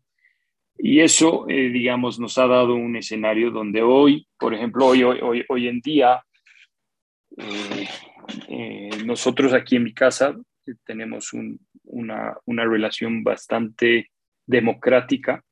Y 0.77 0.99
eso, 0.99 1.45
eh, 1.47 1.69
digamos, 1.69 2.19
nos 2.19 2.37
ha 2.37 2.47
dado 2.47 2.75
un 2.75 2.95
escenario 2.95 3.49
donde 3.49 3.81
hoy, 3.81 4.27
por 4.37 4.53
ejemplo, 4.53 4.87
hoy, 4.87 5.03
hoy, 5.03 5.43
hoy 5.47 5.67
en 5.67 5.79
día, 5.79 6.21
eh, 7.37 7.87
eh, 8.49 8.89
nosotros 9.05 9.53
aquí 9.53 9.77
en 9.77 9.83
mi 9.83 9.93
casa 9.93 10.35
tenemos 10.83 11.31
una, 11.83 12.37
una, 12.45 12.65
relación 12.65 13.23
bastante 13.23 14.09
democrática. 14.45 15.43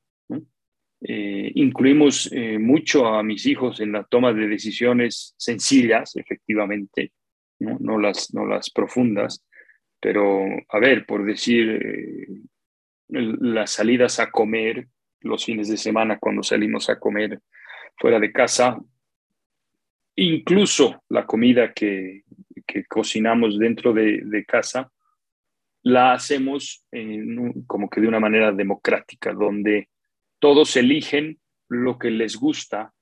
incluimos 1.56 2.32
mucho 2.60 3.06
a 3.06 3.22
mis 3.22 3.46
hijos 3.46 3.80
en 3.80 3.92
la 3.92 4.04
toma 4.06 4.34
de 4.34 4.48
decisiones 4.48 5.36
sencillas, 5.38 6.16
efectivamente, 6.16 7.12
no, 7.60 7.78
no 7.80 8.00
las, 8.00 8.34
no 8.34 8.46
las 8.46 8.72
profundas, 8.72 9.46
pero 10.02 10.46
a 10.70 10.80
ver, 10.80 11.06
por 11.06 11.26
decir, 11.26 12.42
las 13.10 13.72
salidas 13.72 14.20
a 14.20 14.32
comer 14.32 14.88
los 15.24 15.46
fines 15.46 15.70
de 15.70 15.78
semana 15.78 16.20
cuando 16.20 16.44
salimos 16.44 16.90
a 16.90 17.00
comer 17.00 17.40
fuera 17.98 18.20
de 18.20 18.32
casa, 18.32 18.78
incluso 20.16 21.04
la 21.10 21.26
comida 21.26 21.74
que, 21.74 22.24
cocinamos 22.88 23.60
dentro 23.60 23.94
de, 23.94 24.46
casa, 24.48 24.92
la 25.84 26.14
hacemos 26.14 26.86
como 27.68 27.90
que 27.90 28.02
de 28.02 28.08
una 28.08 28.20
manera 28.20 28.52
democrática, 28.52 29.34
donde 29.34 29.90
todos 30.40 30.76
eligen 30.78 31.40
lo 31.70 31.98
que 31.98 32.10
les 32.10 32.36
gusta 32.36 32.94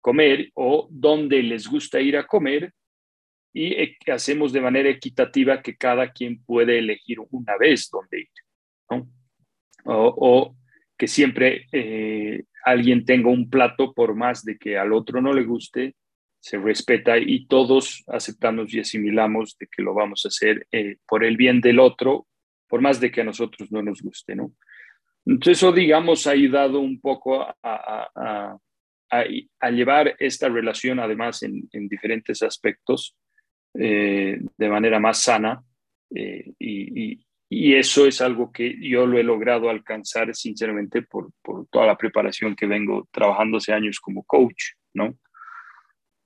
comer 0.00 0.50
o 0.54 0.86
dónde 0.90 1.42
les 1.42 1.66
gusta 1.66 2.00
ir 2.00 2.16
a 2.16 2.26
comer 2.26 2.72
y 3.52 3.72
e, 3.72 3.96
hacemos 4.12 4.52
de 4.52 4.60
manera 4.60 4.90
equitativa 4.90 5.62
que 5.62 5.76
cada 5.76 6.12
quien 6.12 6.44
puede 6.44 6.78
elegir 6.78 7.18
una 7.30 7.56
vez 7.56 7.88
dónde 7.90 8.20
ir. 8.20 9.04
o, 9.84 10.54
que 10.96 11.08
siempre 11.08 11.66
eh, 11.72 12.44
alguien 12.64 13.04
tenga 13.04 13.28
un 13.28 13.50
plato 13.50 13.92
por 13.92 14.14
más 14.14 14.44
de 14.44 14.56
que 14.58 14.78
al 14.78 14.92
otro 14.92 15.20
no 15.20 15.32
le 15.32 15.44
guste, 15.44 15.94
se 16.40 16.58
respeta 16.58 17.18
y 17.18 17.46
todos 17.46 18.04
aceptamos 18.06 18.72
y 18.72 18.80
asimilamos 18.80 19.56
de 19.58 19.66
que 19.66 19.82
lo 19.82 19.94
vamos 19.94 20.24
a 20.24 20.28
hacer 20.28 20.66
eh, 20.72 20.96
por 21.06 21.24
el 21.24 21.36
bien 21.36 21.60
del 21.60 21.80
otro, 21.80 22.26
por 22.68 22.80
más 22.80 23.00
de 23.00 23.10
que 23.10 23.20
a 23.20 23.24
nosotros 23.24 23.70
no 23.72 23.82
nos 23.82 24.00
guste, 24.00 24.34
¿no? 24.36 24.52
Entonces 25.24 25.58
eso, 25.58 25.72
digamos, 25.72 26.26
ha 26.26 26.30
ayudado 26.30 26.78
un 26.78 27.00
poco 27.00 27.42
a, 27.42 27.54
a, 27.62 28.58
a, 29.10 29.70
llevar 29.70 30.14
esta 30.20 30.48
relación, 30.48 31.00
además, 31.00 31.42
en, 31.42 31.68
en 31.72 31.88
diferentes 31.88 32.44
aspectos, 32.44 33.16
eh, 33.74 34.38
de 34.56 34.68
manera 34.68 35.00
más 35.00 35.20
sana 35.20 35.62
y, 36.10 37.12
y 37.12 37.25
eso 37.48 38.06
es 38.06 38.20
algo 38.20 38.50
que 38.50 38.76
yo 38.80 39.06
lo 39.06 39.18
he 39.18 39.22
logrado 39.22 39.70
alcanzar 39.70 40.34
sinceramente 40.34 41.02
por, 41.02 41.30
por 41.42 41.66
toda 41.68 41.86
la 41.86 41.96
preparación 41.96 42.56
que 42.56 42.66
vengo 42.66 43.08
trabajando 43.12 43.58
hace 43.58 43.72
años 43.72 44.00
como 44.00 44.24
coach, 44.24 44.72
¿no? 44.94 45.16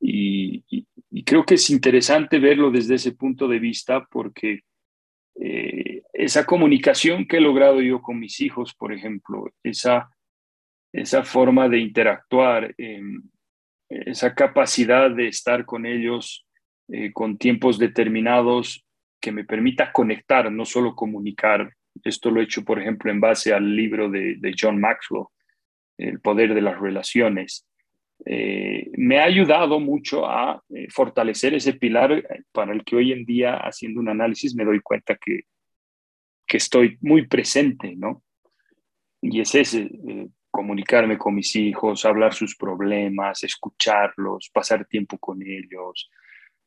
Y, 0.00 0.64
y, 1.10 1.24
creo 1.24 1.44
que 1.44 1.54
es 1.54 1.68
interesante 1.68 2.38
verlo 2.38 2.70
desde 2.70 2.94
ese 2.94 3.12
punto 3.12 3.46
de 3.46 3.58
vista 3.58 4.06
porque 4.10 4.60
eh, 5.38 6.02
esa 6.14 6.46
comunicación 6.46 7.26
que 7.26 7.36
he 7.36 7.40
logrado 7.40 7.82
yo 7.82 8.00
con 8.00 8.18
mis 8.18 8.40
hijos, 8.40 8.74
por 8.74 8.92
ejemplo, 8.92 9.52
esa, 9.62 10.10
esa 10.92 11.22
forma 11.22 11.68
de 11.68 11.80
interactuar, 11.80 12.74
em, 12.78 13.22
esa 13.90 14.34
capacidad 14.34 15.10
de 15.10 15.28
estar 15.28 15.66
con 15.66 15.84
ellos 15.84 16.46
eh, 16.88 17.12
con 17.12 17.36
tiempos 17.36 17.78
determinados 17.78 18.84
que 19.20 19.32
me 19.32 19.44
permita 19.44 19.92
conectar, 19.92 20.50
no 20.50 20.64
solo 20.64 20.94
comunicar. 20.94 21.72
Esto 22.02 22.30
lo 22.30 22.40
he 22.40 22.44
hecho, 22.44 22.64
por 22.64 22.80
ejemplo, 22.80 23.10
en 23.10 23.20
base 23.20 23.52
al 23.52 23.74
libro 23.76 24.08
de, 24.08 24.54
John 24.58 24.80
Maxwell, 24.80 25.26
El 25.98 26.20
poder 26.20 26.54
de 26.54 26.62
las 26.62 26.78
relaciones. 26.80 27.66
Eh, 28.26 28.90
me 28.96 29.18
ha 29.18 29.24
ayudado 29.24 29.80
mucho 29.80 30.26
a 30.26 30.62
eh, 30.70 30.86
fortalecer 30.90 31.54
ese 31.54 31.74
pilar 31.74 32.22
para 32.52 32.72
el 32.72 32.84
que 32.84 32.96
hoy 32.96 33.12
en 33.12 33.24
día, 33.24 33.56
haciendo 33.56 34.00
un 34.00 34.08
análisis, 34.08 34.54
me 34.54 34.64
doy 34.64 34.80
cuenta 34.80 35.16
que, 35.16 35.42
que 36.46 36.56
estoy 36.56 36.98
muy 37.00 37.26
presente, 37.26 37.94
¿no? 37.96 38.22
Y 39.22 39.40
es 39.40 39.54
ese, 39.54 39.82
eh, 39.82 40.28
comunicarme 40.50 41.16
con 41.16 41.34
mis 41.34 41.54
hijos, 41.56 42.04
hablar 42.04 42.34
sus 42.34 42.56
problemas, 42.56 43.44
escucharlos, 43.44 44.50
pasar 44.52 44.84
tiempo 44.86 45.16
con 45.18 45.40
ellos, 45.42 46.10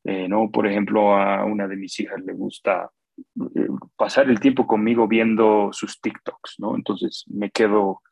eh, 0.04 0.28
¿no? 0.28 0.50
Por 0.50 0.66
ejemplo, 0.66 1.16
a 1.16 1.44
una 1.44 1.66
de 1.66 1.76
mis 1.76 1.98
hijas 1.98 2.22
le 2.24 2.34
gusta 2.34 2.90
eh, 3.16 3.68
pasar 3.96 4.28
el 4.28 4.38
tiempo 4.38 4.66
conmigo 4.66 5.08
viendo 5.08 5.70
sus 5.72 6.00
TikToks, 6.00 6.56
¿no? 6.58 6.76
Entonces 6.76 7.24
me 7.28 7.50
quedo, 7.50 8.02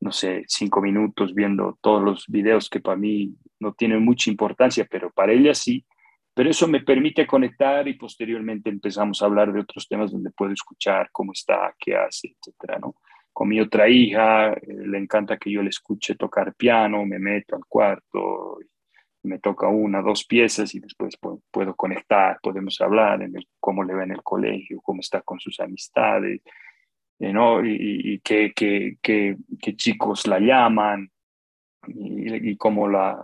no 0.00 0.12
sé, 0.12 0.44
cinco 0.48 0.80
minutos 0.82 1.34
viendo 1.34 1.78
todos 1.80 2.02
los 2.02 2.26
videos 2.28 2.68
que 2.68 2.80
para 2.80 2.96
mí 2.96 3.34
no 3.58 3.72
tienen 3.72 4.04
mucha 4.04 4.30
importancia, 4.30 4.86
pero 4.90 5.10
para 5.10 5.32
ella 5.32 5.54
sí. 5.54 5.84
Pero 6.34 6.50
eso 6.50 6.68
me 6.68 6.80
permite 6.80 7.26
conectar 7.26 7.88
y 7.88 7.94
posteriormente 7.94 8.70
empezamos 8.70 9.20
a 9.20 9.26
hablar 9.26 9.52
de 9.52 9.60
otros 9.60 9.88
temas 9.88 10.12
donde 10.12 10.30
puedo 10.30 10.52
escuchar 10.52 11.08
cómo 11.10 11.32
está, 11.32 11.74
qué 11.78 11.96
hace, 11.96 12.28
etcétera, 12.28 12.78
¿no? 12.78 12.96
Con 13.32 13.48
mi 13.48 13.60
otra 13.60 13.88
hija, 13.88 14.52
eh, 14.52 14.60
le 14.68 14.98
encanta 14.98 15.38
que 15.38 15.50
yo 15.50 15.62
le 15.62 15.70
escuche 15.70 16.14
tocar 16.16 16.54
piano, 16.54 17.04
me 17.04 17.18
meto 17.18 17.56
al 17.56 17.64
cuarto, 17.66 18.58
me 19.22 19.38
toca 19.38 19.68
una, 19.68 20.02
dos 20.02 20.24
piezas 20.24 20.74
y 20.74 20.80
después 20.80 21.16
puedo, 21.16 21.76
conectar, 21.76 22.38
podemos 22.42 22.80
hablar 22.80 23.22
en 23.22 23.34
cómo 23.58 23.84
le 23.84 23.94
va 23.94 24.04
en 24.04 24.12
el 24.12 24.22
colegio, 24.22 24.80
cómo 24.80 25.00
está 25.00 25.20
con 25.22 25.38
sus 25.40 25.60
amistades, 25.60 26.40
eh, 27.18 27.32
¿no? 27.32 27.64
y, 27.64 27.76
y 27.78 28.18
qué, 28.20 28.52
qué, 28.54 28.96
qué, 29.02 29.36
chicos 29.76 30.26
la 30.26 30.38
llaman. 30.40 31.10
y, 31.86 32.56
cómo, 32.56 32.88
la, 32.88 33.22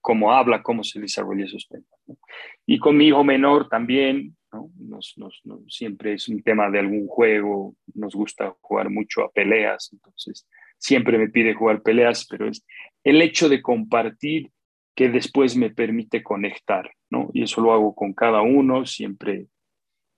cómo 0.00 0.32
habla, 0.32 0.62
cómo 0.62 0.82
se 0.82 1.00
desarrolla 1.00 1.44
esos 1.44 1.68
temas. 1.68 2.18
Y 2.66 2.78
con 2.78 2.96
mi 2.96 3.08
hijo 3.08 3.24
menor 3.24 3.68
también, 3.68 4.36
nos, 4.52 5.14
nos, 5.16 5.42
siempre 5.68 6.14
es 6.14 6.28
un 6.28 6.42
tema 6.42 6.70
de 6.70 6.78
algún 6.78 7.06
juego, 7.06 7.76
nos 7.94 8.14
gusta 8.14 8.54
jugar 8.60 8.90
mucho 8.90 9.22
a 9.22 9.30
peleas, 9.30 9.90
entonces 9.92 10.48
siempre 10.78 11.18
me 11.18 11.28
pide 11.28 11.54
jugar 11.54 11.82
peleas, 11.82 12.26
pero 12.26 12.48
es 12.48 12.64
el 13.04 13.20
hecho 13.20 13.48
de 13.48 13.60
compartir 13.60 14.50
que 14.98 15.08
después 15.08 15.56
me 15.56 15.70
permite 15.70 16.24
conectar, 16.24 16.90
¿no? 17.08 17.30
Y 17.32 17.44
eso 17.44 17.60
lo 17.60 17.72
hago 17.72 17.94
con 17.94 18.12
cada 18.14 18.42
uno, 18.42 18.84
siempre 18.84 19.46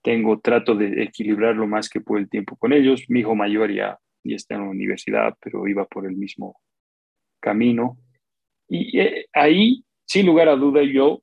tengo, 0.01 0.39
trato 0.39 0.73
de 0.73 1.03
equilibrar 1.03 1.55
lo 1.55 1.67
más 1.67 1.87
que 1.87 2.01
puedo 2.01 2.19
el 2.19 2.27
tiempo 2.27 2.55
con 2.55 2.73
ellos. 2.73 3.05
Mi 3.07 3.19
hijo 3.19 3.35
mayor 3.35 3.71
ya, 3.71 3.99
ya 4.23 4.35
está 4.35 4.55
en 4.55 4.61
la 4.61 4.69
universidad, 4.71 5.37
pero 5.39 5.67
iba 5.67 5.85
por 5.85 6.07
el 6.07 6.17
mismo 6.17 6.59
camino. 7.39 7.99
Y 8.67 8.99
eh, 8.99 9.27
ahí, 9.33 9.85
sin 10.07 10.25
lugar 10.25 10.49
a 10.49 10.55
duda, 10.55 10.81
yo 10.81 11.21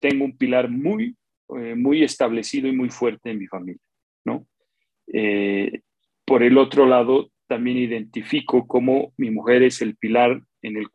tengo 0.00 0.24
un 0.24 0.36
pilar 0.36 0.68
muy, 0.68 1.16
eh, 1.56 1.76
muy 1.76 2.02
establecido 2.02 2.66
y 2.66 2.72
muy 2.72 2.90
fuerte 2.90 3.30
en 3.30 3.38
mi 3.38 3.46
familia, 3.46 3.84
¿no? 4.24 4.48
Eh, 5.12 5.80
por 6.24 6.42
el 6.42 6.58
otro 6.58 6.86
lado, 6.86 7.30
también 7.46 7.76
identifico 7.76 8.66
cómo 8.66 9.12
mi 9.16 9.30
mujer 9.30 9.62
es 9.62 9.80
el 9.80 9.94
pilar 9.94 10.42
en, 10.64 10.76
el, 10.76 10.86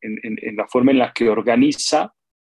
en, 0.00 0.14
en, 0.22 0.56
la 0.56 0.66
forma 0.68 0.92
en 0.92 0.98
la 0.98 1.12
que 1.12 1.28
organiza 1.28 2.12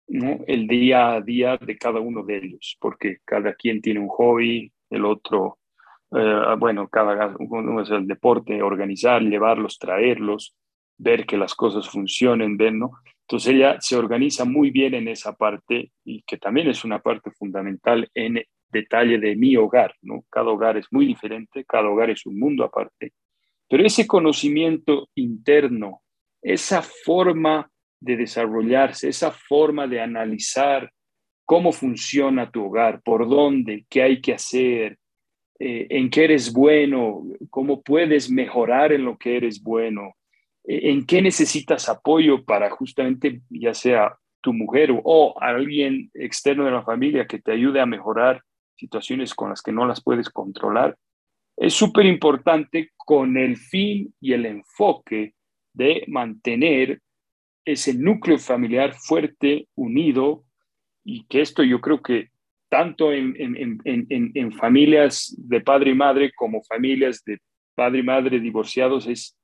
¿no? 0.08 0.40
el 0.46 0.66
día 0.66 1.14
a 1.14 1.20
día 1.20 1.56
de 1.56 1.76
cada 1.76 2.00
uno 2.00 2.22
de 2.24 2.38
ellos, 2.38 2.76
porque 2.80 3.18
cada 3.24 3.54
quien 3.54 3.80
tiene 3.80 4.00
un 4.00 4.08
hobby, 4.08 4.70
el 4.90 5.04
otro, 5.04 5.58
eh, 6.12 6.54
bueno, 6.58 6.88
cada 6.88 7.34
uno 7.38 7.82
es 7.82 7.90
el 7.90 8.06
deporte, 8.06 8.62
organizar, 8.62 9.22
llevarlos, 9.22 9.78
traerlos, 9.78 10.54
ver 10.96 11.26
que 11.26 11.36
las 11.36 11.54
cosas 11.54 11.88
funcionen, 11.88 12.56
ver, 12.56 12.74
¿no? 12.74 12.90
Entonces 13.22 13.54
ella 13.54 13.76
se 13.80 13.96
organiza 13.96 14.44
muy 14.44 14.70
bien 14.70 14.94
en 14.94 15.08
esa 15.08 15.34
parte 15.34 15.92
y 16.04 16.22
que 16.22 16.38
también 16.38 16.68
es 16.68 16.84
una 16.84 16.98
parte 17.00 17.30
fundamental 17.30 18.08
en 18.14 18.42
detalle 18.70 19.18
de 19.18 19.36
mi 19.36 19.56
hogar, 19.56 19.94
¿no? 20.02 20.24
Cada 20.30 20.48
hogar 20.48 20.76
es 20.78 20.86
muy 20.90 21.06
diferente, 21.06 21.64
cada 21.64 21.88
hogar 21.88 22.10
es 22.10 22.24
un 22.26 22.38
mundo 22.38 22.64
aparte 22.64 23.12
pero 23.68 23.84
ese 23.84 24.06
conocimiento 24.06 25.10
interno, 25.14 26.02
esa 26.42 26.82
forma 26.82 27.70
de 28.00 28.16
desarrollarse, 28.16 29.08
esa 29.08 29.32
forma 29.32 29.86
de 29.86 30.00
analizar 30.00 30.90
cómo 31.44 31.72
funciona 31.72 32.50
tu 32.50 32.66
hogar, 32.66 33.00
por 33.02 33.28
dónde, 33.28 33.86
qué 33.88 34.02
hay 34.02 34.20
que 34.20 34.34
hacer, 34.34 34.98
eh, 35.58 35.86
en 35.90 36.10
qué 36.10 36.24
eres 36.24 36.52
bueno, 36.52 37.24
cómo 37.50 37.82
puedes 37.82 38.30
mejorar 38.30 38.92
en 38.92 39.04
lo 39.04 39.16
que 39.16 39.36
eres 39.36 39.62
bueno, 39.62 40.14
eh, 40.64 40.90
en 40.90 41.06
qué 41.06 41.22
necesitas 41.22 41.88
apoyo 41.88 42.44
para 42.44 42.70
justamente, 42.70 43.40
ya 43.50 43.74
sea 43.74 44.16
tu 44.40 44.52
mujer 44.52 44.90
o 45.02 45.34
alguien 45.40 46.10
externo 46.14 46.64
de 46.64 46.70
la 46.70 46.82
familia 46.82 47.26
que 47.26 47.40
te 47.40 47.52
ayude 47.52 47.80
a 47.80 47.86
mejorar 47.86 48.42
situaciones 48.76 49.34
con 49.34 49.48
las 49.48 49.62
que 49.62 49.72
no 49.72 49.84
las 49.84 50.02
puedes 50.02 50.30
controlar 50.30 50.96
es 51.58 51.74
súper 51.74 52.06
importante 52.06 52.92
con 52.96 53.36
el 53.36 53.56
fin 53.56 54.14
y 54.20 54.32
el 54.32 54.46
enfoque 54.46 55.34
de 55.78 56.04
mantener 56.08 57.00
ese 57.64 57.94
núcleo 57.94 58.38
familiar 58.38 58.94
fuerte, 58.94 59.68
unido, 59.76 60.44
y 61.04 61.24
que 61.26 61.40
esto 61.40 61.62
yo 61.62 61.80
creo 61.80 62.02
que 62.02 62.30
tanto 62.68 63.12
en, 63.12 63.34
en, 63.38 64.52
familias 64.52 65.34
de 65.38 65.60
padre 65.60 65.92
y 65.92 65.94
madre 65.94 66.32
como 66.36 66.62
familias 66.64 67.22
de 67.24 67.38
padre 67.74 68.00
y 68.00 68.02
madre 68.02 68.40
divorciados 68.40 69.06
es 69.06 69.38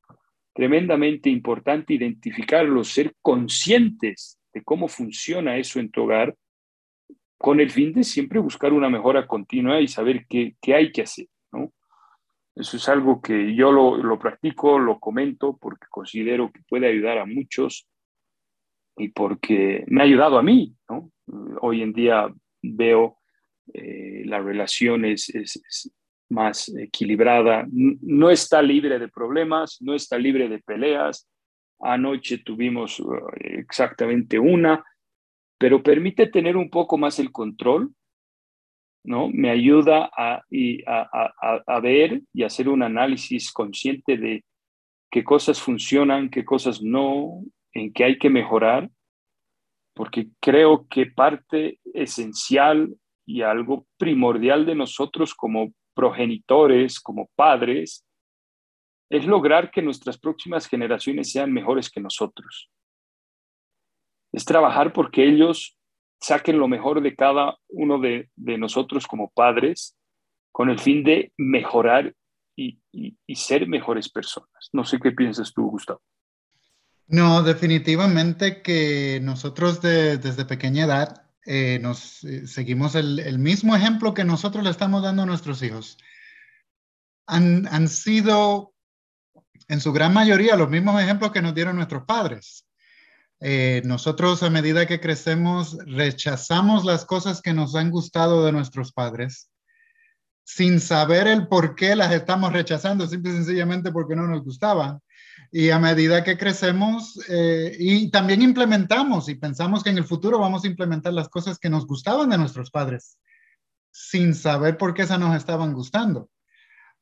tremendamente 0.52 1.30
importante 1.30 1.94
identificarlo, 1.94 2.84
ser 2.84 3.14
conscientes 3.22 4.38
de 4.52 4.62
cómo 4.62 4.88
funciona 4.88 5.56
eso 5.56 5.78
en 5.78 5.90
tu 5.90 6.02
hogar, 6.02 6.34
con 7.38 7.60
el 7.60 7.70
fin 7.70 7.92
de 7.92 8.04
siempre 8.04 8.40
buscar 8.40 8.72
una 8.72 8.90
mejora 8.90 9.26
continua 9.26 9.80
y 9.80 9.88
saber 9.88 10.26
qué, 10.28 10.56
qué 10.60 10.74
hay 10.74 10.92
que 10.92 11.02
hacer. 11.02 11.26
Eso 12.56 12.76
es 12.76 12.88
algo 12.88 13.20
que 13.20 13.54
yo 13.54 13.72
lo, 13.72 13.96
lo, 13.96 14.18
practico, 14.18 14.78
lo 14.78 15.00
comento 15.00 15.56
porque 15.56 15.86
considero 15.90 16.52
que 16.52 16.60
puede 16.68 16.86
ayudar 16.88 17.18
a 17.18 17.26
muchos 17.26 17.88
y 18.96 19.08
porque 19.08 19.84
me 19.88 20.00
ha 20.00 20.04
ayudado 20.04 20.38
a 20.38 20.42
mí. 20.42 20.74
¿no? 20.88 21.10
Hoy 21.60 21.82
en 21.82 21.92
día 21.92 22.32
veo 22.62 23.18
eh, 23.72 24.22
la 24.26 24.40
relación 24.40 25.04
es, 25.04 25.30
es, 25.30 25.90
más 26.30 26.74
equilibrada, 26.74 27.66
no 27.70 28.30
está 28.30 28.62
libre 28.62 28.98
de 28.98 29.08
problemas, 29.08 29.76
no 29.80 29.94
está 29.94 30.18
libre 30.18 30.48
de 30.48 30.58
peleas. 30.58 31.28
Anoche 31.80 32.38
tuvimos 32.38 32.98
eh, 32.98 33.58
exactamente 33.58 34.38
una, 34.38 34.82
pero 35.58 35.82
permite 35.82 36.26
tener 36.26 36.56
un 36.56 36.70
poco 36.70 36.96
más 36.96 37.18
el 37.18 37.30
control 37.30 37.94
¿no? 39.04 39.28
Me 39.28 39.50
ayuda 39.50 40.10
a, 40.16 40.42
a, 41.66 41.80
ver 41.80 42.22
y 42.32 42.42
hacer 42.42 42.68
un 42.68 42.82
análisis 42.82 43.52
consciente 43.52 44.16
de 44.16 44.44
qué 45.10 45.22
cosas 45.22 45.60
funcionan, 45.60 46.30
qué 46.30 46.44
cosas 46.44 46.82
no, 46.82 47.42
en 47.72 47.92
qué 47.92 48.04
hay 48.04 48.18
que 48.18 48.30
mejorar, 48.30 48.90
porque 49.94 50.28
creo 50.40 50.86
que 50.88 51.06
parte 51.06 51.78
esencial 51.92 52.96
y 53.26 53.42
algo 53.42 53.86
primordial 53.98 54.66
de 54.66 54.74
nosotros 54.74 55.34
como 55.34 55.72
progenitores, 55.94 56.98
como 56.98 57.28
padres, 57.36 58.04
es 59.10 59.26
lograr 59.26 59.70
que 59.70 59.82
nuestras 59.82 60.18
próximas 60.18 60.66
generaciones 60.66 61.30
sean 61.30 61.52
mejores 61.52 61.90
que 61.90 62.00
nosotros. 62.00 62.70
Es 64.32 64.44
trabajar 64.44 64.92
porque 64.92 65.24
ellos 65.24 65.78
saquen 66.24 66.58
lo 66.58 66.68
mejor 66.68 67.02
de 67.02 67.14
cada 67.14 67.58
uno 67.68 68.00
de, 68.00 68.30
nosotros 68.36 69.06
como 69.06 69.30
padres 69.30 69.94
con 70.52 70.70
el 70.70 70.78
fin 70.78 71.04
de 71.04 71.32
mejorar 71.36 72.14
y, 72.56 72.80
ser 73.34 73.66
mejores 73.66 74.08
personas. 74.08 74.70
No 74.72 74.84
sé 74.84 74.98
qué 75.00 75.10
piensas 75.10 75.52
tú, 75.52 75.68
Gustavo. 75.68 76.00
No, 77.08 77.42
definitivamente 77.42 78.62
que 78.62 79.20
nosotros 79.22 79.82
desde 79.82 80.44
pequeña 80.46 80.84
edad 80.84 81.26
eh, 81.44 81.78
nos 81.82 82.24
eh, 82.24 82.46
seguimos 82.46 82.94
el, 82.94 83.38
mismo 83.38 83.76
ejemplo 83.76 84.14
que 84.14 84.24
nosotros 84.24 84.64
le 84.64 84.70
estamos 84.70 85.02
dando 85.02 85.22
a 85.22 85.26
nuestros 85.26 85.62
hijos. 85.62 85.98
Han, 87.26 87.66
han 87.66 87.88
sido 87.88 88.72
en 89.68 89.80
su 89.80 89.92
gran 89.92 90.14
mayoría 90.14 90.56
los 90.56 90.70
mismos 90.70 91.02
ejemplos 91.02 91.32
que 91.32 91.42
nos 91.42 91.54
dieron 91.54 91.76
nuestros 91.76 92.04
padres. 92.04 92.63
Eh, 93.46 93.82
nosotros 93.84 94.42
a 94.42 94.48
medida 94.48 94.86
que 94.86 95.00
crecemos 95.00 95.76
rechazamos 95.84 96.86
las 96.86 97.04
cosas 97.04 97.42
que 97.42 97.52
nos 97.52 97.74
han 97.74 97.90
gustado 97.90 98.42
de 98.46 98.52
nuestros 98.52 98.90
padres 98.90 99.50
sin 100.44 100.80
saber 100.80 101.28
el 101.28 101.46
por 101.46 101.74
qué 101.74 101.94
las 101.94 102.10
estamos 102.14 102.54
rechazando, 102.54 103.06
simple 103.06 103.32
y 103.32 103.34
sencillamente 103.34 103.92
porque 103.92 104.16
no 104.16 104.26
nos 104.26 104.42
gustaban. 104.42 104.98
Y 105.52 105.68
a 105.68 105.78
medida 105.78 106.24
que 106.24 106.38
crecemos 106.38 107.20
eh, 107.28 107.76
y 107.78 108.10
también 108.10 108.40
implementamos 108.40 109.28
y 109.28 109.34
pensamos 109.34 109.84
que 109.84 109.90
en 109.90 109.98
el 109.98 110.04
futuro 110.04 110.38
vamos 110.38 110.64
a 110.64 110.68
implementar 110.68 111.12
las 111.12 111.28
cosas 111.28 111.58
que 111.58 111.68
nos 111.68 111.86
gustaban 111.86 112.30
de 112.30 112.38
nuestros 112.38 112.70
padres, 112.70 113.18
sin 113.90 114.34
saber 114.34 114.78
por 114.78 114.94
qué 114.94 115.02
esas 115.02 115.20
nos 115.20 115.36
estaban 115.36 115.74
gustando. 115.74 116.30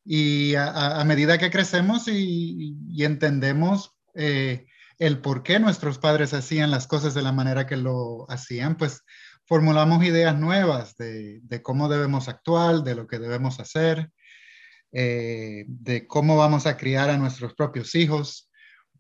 Y 0.05 0.57
a, 0.57 1.05
medida 1.07 1.38
que 1.38 1.52
crecemos 1.52 2.09
y, 2.09 2.74
entendemos 2.98 3.92
eh, 4.16 4.66
el 5.02 5.18
por 5.18 5.42
qué 5.42 5.58
nuestros 5.58 5.98
padres 5.98 6.32
hacían 6.32 6.70
las 6.70 6.86
cosas 6.86 7.12
de 7.12 7.22
la 7.22 7.32
manera 7.32 7.66
que 7.66 7.76
lo 7.76 8.24
hacían, 8.30 8.76
pues 8.76 9.02
formulamos 9.46 10.04
ideas 10.04 10.38
nuevas 10.38 10.96
de, 10.96 11.42
cómo 11.60 11.88
debemos 11.88 12.28
actuar, 12.28 12.84
de 12.84 12.94
lo 12.94 13.08
que 13.08 13.18
debemos 13.18 13.58
hacer, 13.58 14.12
eh, 14.92 15.64
de 15.66 16.06
cómo 16.06 16.36
vamos 16.36 16.66
a 16.66 16.76
criar 16.76 17.10
a 17.10 17.18
nuestros 17.18 17.52
propios 17.54 17.96
hijos. 17.96 18.48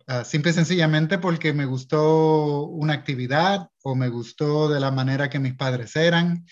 Uh, 0.08 0.24
simple 0.24 0.50
y 0.50 0.54
sencillamente 0.54 1.18
porque 1.18 1.52
me 1.52 1.66
gustó 1.66 2.64
una 2.64 2.94
actividad 2.94 3.68
o 3.84 3.94
me 3.94 4.08
gustó 4.08 4.68
de 4.68 4.80
la 4.80 4.90
manera 4.90 5.30
que 5.30 5.38
mis 5.38 5.54
padres 5.54 5.94
eran 5.94 6.44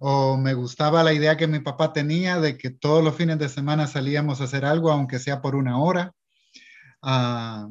o 0.00 0.36
me 0.36 0.54
gustaba 0.54 1.04
la 1.04 1.12
idea 1.12 1.36
que 1.36 1.46
mi 1.46 1.60
papá 1.60 1.92
tenía 1.92 2.40
de 2.40 2.58
que 2.58 2.70
todos 2.70 3.04
los 3.04 3.14
fines 3.14 3.38
de 3.38 3.48
semana 3.48 3.86
salíamos 3.86 4.40
a 4.40 4.44
hacer 4.44 4.64
algo, 4.64 4.90
aunque 4.90 5.20
sea 5.20 5.40
por 5.40 5.54
una 5.54 5.78
hora. 5.78 6.12
Uh, 7.00 7.70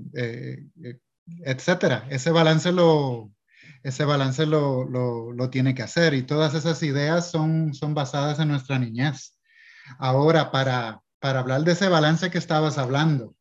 etcétera. 1.44 2.06
Ese 2.10 2.32
balance 2.32 2.72
lo, 2.72 3.32
ese 3.84 4.06
balance 4.06 4.46
lo, 4.46 4.84
lo, 4.86 5.50
tiene 5.50 5.76
que 5.76 5.84
hacer 5.84 6.14
y 6.14 6.24
todas 6.24 6.54
esas 6.54 6.82
ideas 6.84 7.30
son, 7.30 7.74
son 7.74 7.94
basadas 7.94 8.40
en 8.40 8.48
nuestra 8.50 8.80
niñez. 8.80 9.38
Ahora, 10.00 10.52
para, 10.52 11.02
para 11.20 11.40
hablar 11.40 11.62
de 11.62 11.74
ese 11.74 11.88
balance 11.88 12.32
que 12.32 12.38
estabas 12.38 12.78
hablando, 12.78 13.36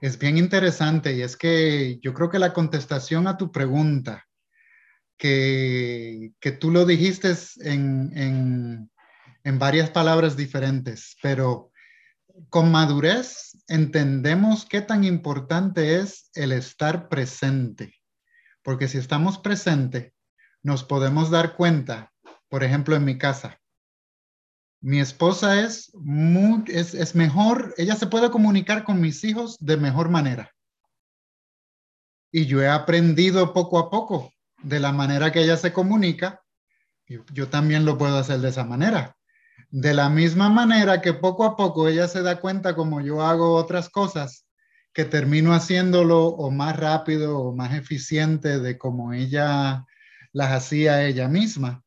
es 0.00 0.18
bien 0.18 0.36
interesante 0.36 1.14
y 1.14 1.22
es 1.22 1.36
que 1.36 1.98
yo 2.02 2.14
creo 2.14 2.30
que 2.30 2.38
la 2.38 2.52
contestación 2.52 3.26
a 3.26 3.36
tu 3.36 3.50
pregunta, 3.50 4.26
que, 5.16 6.32
que 6.40 6.52
tú 6.52 6.70
lo 6.70 6.84
dijiste 6.84 7.34
en, 7.60 8.12
en, 8.16 8.90
en 9.42 9.58
varias 9.58 9.90
palabras 9.90 10.36
diferentes, 10.36 11.16
pero 11.20 11.72
con 12.48 12.70
madurez 12.70 13.47
entendemos 13.68 14.64
qué 14.64 14.80
tan 14.80 15.04
importante 15.04 16.00
es 16.00 16.30
el 16.34 16.52
estar 16.52 17.08
presente, 17.08 17.94
porque 18.62 18.88
si 18.88 18.98
estamos 18.98 19.38
presentes, 19.38 20.12
nos 20.62 20.82
podemos 20.82 21.30
dar 21.30 21.54
cuenta, 21.54 22.12
por 22.48 22.64
ejemplo, 22.64 22.96
en 22.96 23.04
mi 23.04 23.18
casa, 23.18 23.60
mi 24.80 25.00
esposa 25.00 25.60
es, 25.60 25.92
muy, 25.94 26.64
es, 26.68 26.94
es 26.94 27.14
mejor, 27.14 27.74
ella 27.76 27.96
se 27.96 28.06
puede 28.06 28.30
comunicar 28.30 28.84
con 28.84 29.00
mis 29.00 29.22
hijos 29.24 29.56
de 29.60 29.76
mejor 29.76 30.08
manera. 30.08 30.54
Y 32.30 32.46
yo 32.46 32.62
he 32.62 32.68
aprendido 32.68 33.52
poco 33.52 33.78
a 33.78 33.90
poco 33.90 34.32
de 34.62 34.80
la 34.80 34.92
manera 34.92 35.32
que 35.32 35.42
ella 35.42 35.56
se 35.56 35.72
comunica, 35.72 36.42
yo 37.06 37.48
también 37.48 37.84
lo 37.84 37.96
puedo 37.96 38.16
hacer 38.18 38.40
de 38.40 38.50
esa 38.50 38.64
manera. 38.64 39.17
De 39.70 39.92
la 39.92 40.08
misma 40.08 40.48
manera 40.48 41.02
que 41.02 41.12
poco 41.12 41.44
a 41.44 41.54
poco 41.56 41.88
ella 41.88 42.08
se 42.08 42.22
da 42.22 42.40
cuenta 42.40 42.74
como 42.74 43.02
yo 43.02 43.22
hago 43.22 43.54
otras 43.54 43.90
cosas, 43.90 44.46
que 44.94 45.04
termino 45.04 45.52
haciéndolo 45.52 46.26
o 46.26 46.50
más 46.50 46.76
rápido 46.76 47.38
o 47.38 47.54
más 47.54 47.74
eficiente 47.74 48.60
de 48.60 48.78
como 48.78 49.12
ella 49.12 49.84
las 50.32 50.52
hacía 50.52 51.04
ella 51.04 51.28
misma. 51.28 51.82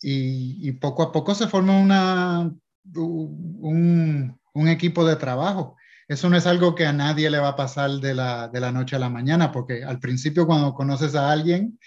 y, 0.00 0.72
poco 0.72 1.02
a 1.04 1.12
poco 1.12 1.34
se 1.34 1.46
forma 1.48 1.78
una, 1.78 2.52
un, 2.96 4.40
un, 4.54 4.68
equipo 4.68 5.04
de 5.04 5.16
trabajo. 5.16 5.76
Eso 6.08 6.28
no 6.28 6.36
es 6.36 6.46
algo 6.46 6.74
que 6.74 6.86
a 6.86 6.92
nadie 6.92 7.30
le 7.30 7.38
va 7.38 7.48
a 7.50 7.56
pasar 7.56 7.90
de 8.00 8.14
la, 8.14 8.48
de 8.48 8.60
la 8.60 8.72
noche 8.72 8.96
a 8.96 8.98
la 8.98 9.08
mañana, 9.08 9.52
porque 9.52 9.84
al 9.84 10.00
principio 10.00 10.46
cuando 10.46 10.74
conoces 10.74 11.14
a 11.14 11.30
alguien, 11.30 11.78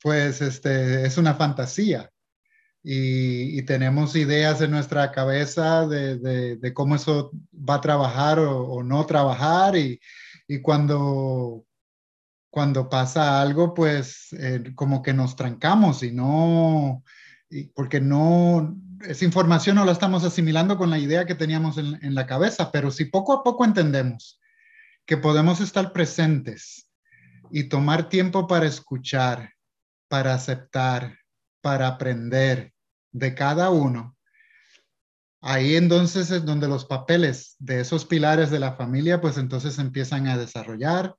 pues 0.00 0.40
este, 0.40 1.06
es 1.06 1.18
una 1.18 1.34
fantasía 1.34 2.10
y, 2.90 3.60
tenemos 3.64 4.16
ideas 4.16 4.62
en 4.62 4.70
nuestra 4.70 5.12
cabeza 5.12 5.86
de, 5.86 6.56
de, 6.56 6.72
cómo 6.72 6.96
eso 6.96 7.30
va 7.52 7.74
a 7.74 7.80
trabajar 7.82 8.38
o, 8.38 8.82
no 8.82 9.04
trabajar 9.04 9.76
y, 9.76 10.00
y, 10.46 10.62
cuando, 10.62 11.66
cuando 12.48 12.88
pasa 12.88 13.42
algo, 13.42 13.74
pues 13.74 14.28
eh, 14.32 14.72
como 14.74 15.02
que 15.02 15.12
nos 15.12 15.36
trancamos 15.36 16.02
y 16.02 16.12
no, 16.12 17.04
porque 17.74 18.00
no, 18.00 18.74
esa 19.02 19.26
información 19.26 19.76
no 19.76 19.84
la 19.84 19.92
estamos 19.92 20.24
asimilando 20.24 20.78
con 20.78 20.88
la 20.88 20.98
idea 20.98 21.26
que 21.26 21.34
teníamos 21.34 21.76
en, 21.76 22.02
en 22.02 22.14
la 22.14 22.26
cabeza, 22.26 22.72
pero 22.72 22.90
si 22.90 23.04
poco 23.04 23.34
a 23.34 23.44
poco 23.44 23.66
entendemos 23.66 24.40
que 25.04 25.18
podemos 25.18 25.60
estar 25.60 25.92
presentes 25.92 26.90
y 27.50 27.64
tomar 27.64 28.08
tiempo 28.08 28.46
para 28.46 28.64
escuchar, 28.64 29.52
para 30.08 30.32
aceptar, 30.32 31.18
para 31.60 31.86
aprender, 31.86 32.72
de 33.12 33.34
cada 33.34 33.70
uno, 33.70 34.16
ahí 35.40 35.76
entonces 35.76 36.30
es 36.30 36.44
donde 36.44 36.68
los 36.68 36.84
papeles 36.84 37.56
de 37.58 37.80
esos 37.80 38.04
pilares 38.04 38.50
de 38.50 38.58
la 38.58 38.74
familia, 38.74 39.20
pues 39.20 39.38
entonces 39.38 39.78
empiezan 39.78 40.26
a 40.26 40.36
desarrollar, 40.36 41.16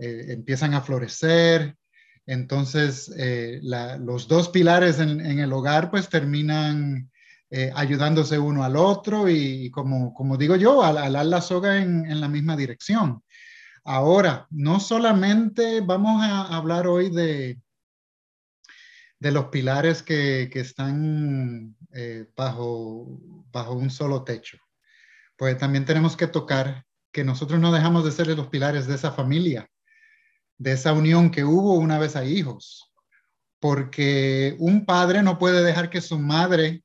eh, 0.00 0.26
empiezan 0.28 0.74
a 0.74 0.80
florecer. 0.80 1.76
Entonces, 2.24 3.12
eh, 3.18 3.60
los 3.62 4.28
dos 4.28 4.48
pilares 4.48 5.00
en, 5.00 5.20
el 5.20 5.52
hogar, 5.52 5.90
pues 5.90 6.08
terminan 6.08 7.10
eh, 7.50 7.72
ayudándose 7.74 8.38
uno 8.38 8.64
al 8.64 8.76
otro 8.76 9.28
y, 9.28 9.70
como, 9.70 10.14
como 10.14 10.36
digo 10.36 10.56
yo, 10.56 10.82
al 10.84 10.98
alar 10.98 11.26
la 11.26 11.40
soga 11.40 11.78
en, 11.78 12.06
en 12.06 12.20
la 12.20 12.28
misma 12.28 12.56
dirección. 12.56 13.22
Ahora, 13.84 14.46
no 14.50 14.78
solamente 14.78 15.80
vamos 15.80 16.22
a 16.22 16.56
hablar 16.56 16.86
hoy 16.86 17.10
de, 17.10 17.60
de 19.22 19.30
los 19.30 19.46
pilares 19.46 20.02
que, 20.02 20.50
están 20.52 21.76
eh, 21.94 22.26
bajo, 22.36 23.20
bajo 23.52 23.74
un 23.74 23.88
solo 23.88 24.24
techo. 24.24 24.58
Pues 25.36 25.56
también 25.58 25.84
tenemos 25.84 26.16
que 26.16 26.26
tocar 26.26 26.84
que 27.12 27.22
nosotros 27.22 27.60
no 27.60 27.70
dejamos 27.70 28.04
de 28.04 28.10
ser 28.10 28.26
los 28.26 28.48
pilares 28.48 28.88
de 28.88 28.96
esa 28.96 29.12
familia, 29.12 29.68
de 30.58 30.72
esa 30.72 30.92
unión 30.92 31.30
que 31.30 31.44
hubo 31.44 31.74
una 31.74 32.00
vez 32.00 32.16
hay 32.16 32.36
hijos, 32.36 32.92
porque 33.60 34.56
un 34.58 34.84
padre 34.86 35.22
no 35.22 35.38
puede 35.38 35.62
dejar 35.62 35.88
que 35.88 36.00
su 36.00 36.18
madre 36.18 36.82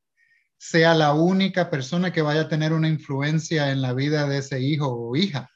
sea 0.60 0.94
la 0.94 1.14
única 1.16 1.72
persona 1.72 2.14
que 2.14 2.22
vaya 2.22 2.42
a 2.42 2.50
tener 2.50 2.72
una 2.72 2.88
influencia 2.88 3.72
en 3.72 3.82
la 3.82 3.94
vida 3.94 4.28
de 4.28 4.38
ese 4.38 4.62
hijo 4.62 4.88
o 4.88 5.16
hija. 5.16 5.50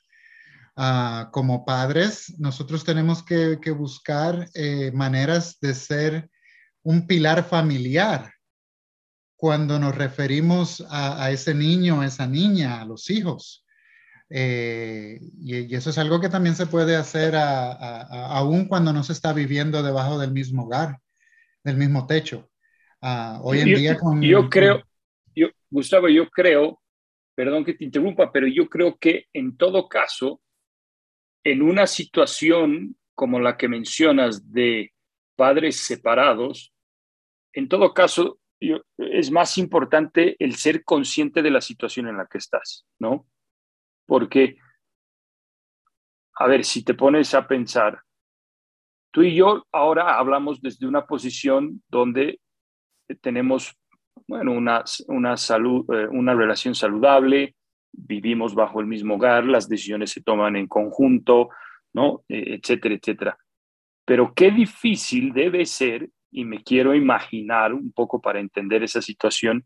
Ah, 0.75 1.29
como 1.31 1.63
padres, 1.63 2.33
nosotros 2.39 2.83
tenemos 2.83 3.21
que, 3.21 3.59
buscar 3.69 4.49
eh, 4.55 4.91
maneras 4.95 5.59
de 5.61 5.75
ser 5.75 6.31
un 6.83 7.07
pilar 7.07 7.43
familiar 7.43 8.33
cuando 9.35 9.79
nos 9.79 9.95
referimos 9.95 10.85
a, 10.89 11.31
ese 11.31 11.55
niño, 11.55 12.01
a 12.01 12.05
esa 12.05 12.27
niña, 12.27 12.79
a 12.79 12.85
los 12.85 13.09
hijos. 13.09 13.65
Eh, 14.29 15.19
y, 15.39 15.75
eso 15.75 15.89
es 15.89 15.97
algo 15.97 16.21
que 16.21 16.29
también 16.29 16.55
se 16.55 16.67
puede 16.67 16.95
hacer 16.95 17.33
aún 17.35 18.67
cuando 18.67 18.93
no 18.93 19.03
se 19.03 19.13
está 19.13 19.33
viviendo 19.33 19.81
debajo 19.81 20.19
del 20.19 20.31
mismo 20.31 20.65
hogar, 20.65 20.99
del 21.63 21.77
mismo 21.77 22.05
techo. 22.05 22.51
Ah, 23.01 23.39
hoy 23.41 23.61
en 23.61 23.73
día 23.73 23.97
Yo 24.21 24.47
creo, 24.47 24.83
yo, 25.35 25.47
Gustavo, 25.71 26.07
yo 26.07 26.29
creo, 26.29 26.79
perdón 27.33 27.65
que 27.65 27.73
te 27.73 27.85
interrumpa, 27.85 28.31
pero 28.31 28.47
yo 28.47 28.69
creo 28.69 28.95
que 28.99 29.25
en 29.33 29.57
todo 29.57 29.89
caso, 29.89 30.39
en 31.43 31.63
una 31.63 31.87
situación 31.87 32.95
como 33.15 33.39
la 33.39 33.57
que 33.57 33.67
mencionas 33.67 34.51
de 34.51 34.93
padres 35.41 35.77
separados, 35.77 36.71
en 37.51 37.67
todo 37.67 37.95
caso, 37.95 38.37
es 38.99 39.31
más 39.31 39.57
importante 39.57 40.35
el 40.37 40.53
ser 40.55 40.83
consciente 40.83 41.41
de 41.41 41.49
la 41.49 41.61
situación 41.61 42.07
en 42.07 42.17
la 42.17 42.27
que 42.27 42.37
estás, 42.37 42.85
¿no? 42.99 43.25
Porque, 44.05 44.57
a 46.35 46.45
ver, 46.45 46.63
si 46.63 46.83
te 46.83 46.93
pones 46.93 47.33
a 47.33 47.47
pensar, 47.47 48.03
tú 49.09 49.23
y 49.23 49.33
yo 49.33 49.65
ahora 49.71 50.19
hablamos 50.19 50.61
desde 50.61 50.85
una 50.85 51.07
posición 51.07 51.81
donde 51.89 52.39
tenemos, 53.21 53.75
bueno, 54.27 54.51
una, 54.51 54.83
una, 55.07 55.37
salud, 55.37 55.91
eh, 55.91 56.07
una 56.07 56.35
relación 56.35 56.75
saludable, 56.75 57.55
vivimos 57.91 58.53
bajo 58.53 58.79
el 58.79 58.85
mismo 58.85 59.15
hogar, 59.15 59.45
las 59.45 59.67
decisiones 59.67 60.11
se 60.11 60.21
toman 60.21 60.55
en 60.55 60.67
conjunto, 60.67 61.49
¿no? 61.93 62.23
E, 62.29 62.53
etcétera, 62.57 62.93
etcétera. 62.93 63.37
Pero 64.11 64.33
qué 64.33 64.51
difícil 64.51 65.31
debe 65.31 65.65
ser, 65.65 66.09
y 66.31 66.43
me 66.43 66.61
quiero 66.61 66.93
imaginar 66.93 67.73
un 67.73 67.93
poco 67.93 68.19
para 68.19 68.41
entender 68.41 68.83
esa 68.83 69.01
situación, 69.01 69.65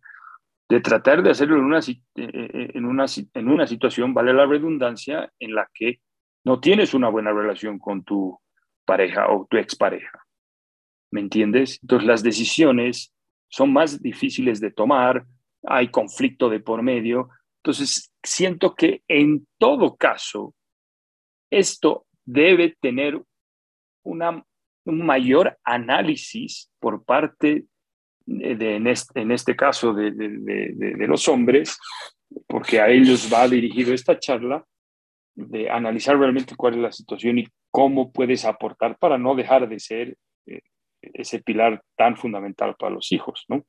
de 0.69 0.81
tratar 0.81 1.23
de 1.23 1.31
hacerlo 1.31 1.57
en 1.57 1.63
una, 1.63 1.79
eh, 1.79 1.95
eh, 2.15 2.71
en 2.75 2.85
una, 2.85 3.05
en 3.33 3.49
una 3.49 3.65
situación, 3.65 4.13
vale 4.13 4.35
la 4.35 4.45
redundancia, 4.45 5.33
en 5.39 5.55
la 5.55 5.67
que 5.73 5.99
no 6.43 6.59
tienes 6.59 6.93
una 6.93 7.09
buena 7.09 7.33
relación 7.33 7.79
con 7.79 8.03
tu 8.03 8.39
pareja 8.85 9.31
o 9.31 9.47
tu 9.49 9.57
expareja. 9.57 10.23
¿Me 11.09 11.21
entiendes? 11.21 11.79
Entonces 11.81 12.07
las 12.07 12.21
decisiones 12.21 13.15
son 13.49 13.73
más 13.73 13.99
difíciles 13.99 14.59
de 14.59 14.69
tomar, 14.69 15.25
hay 15.63 15.87
conflicto 15.87 16.49
de 16.51 16.59
por 16.59 16.83
medio. 16.83 17.29
Entonces 17.63 18.13
siento 18.21 18.75
que 18.75 19.01
en 19.07 19.47
todo 19.57 19.95
caso, 19.95 20.53
esto 21.49 22.05
debe 22.25 22.77
tener 22.79 23.19
una, 24.05 24.43
un 24.85 25.05
mayor 25.05 25.57
análisis 25.63 26.71
por 26.79 27.03
parte 27.03 27.65
de, 28.25 28.75
en, 28.75 28.87
este, 28.87 29.21
en, 29.21 29.31
este, 29.31 29.55
caso 29.55 29.93
de, 29.93 30.11
de, 30.11 30.29
de, 30.73 31.07
los 31.07 31.27
hombres, 31.27 31.77
porque 32.47 32.79
a 32.79 32.89
ellos 32.89 33.29
va 33.31 33.47
dirigido 33.47 33.93
esta 33.93 34.17
charla, 34.17 34.63
de 35.35 35.69
analizar 35.69 36.17
realmente 36.17 36.55
cuál 36.55 36.75
es 36.75 36.79
la 36.79 36.91
situación 36.91 37.39
y 37.39 37.47
cómo 37.69 38.11
puedes 38.11 38.45
aportar 38.45 38.97
para 38.97 39.17
no 39.17 39.35
dejar 39.35 39.67
de 39.67 39.79
ser 39.79 40.17
eh, 40.47 40.61
ese 41.01 41.39
pilar 41.39 41.83
tan 41.97 42.15
fundamental 42.15 42.75
para 42.79 42.95
los 42.95 43.11
hijos, 43.11 43.43
¿no? 43.49 43.65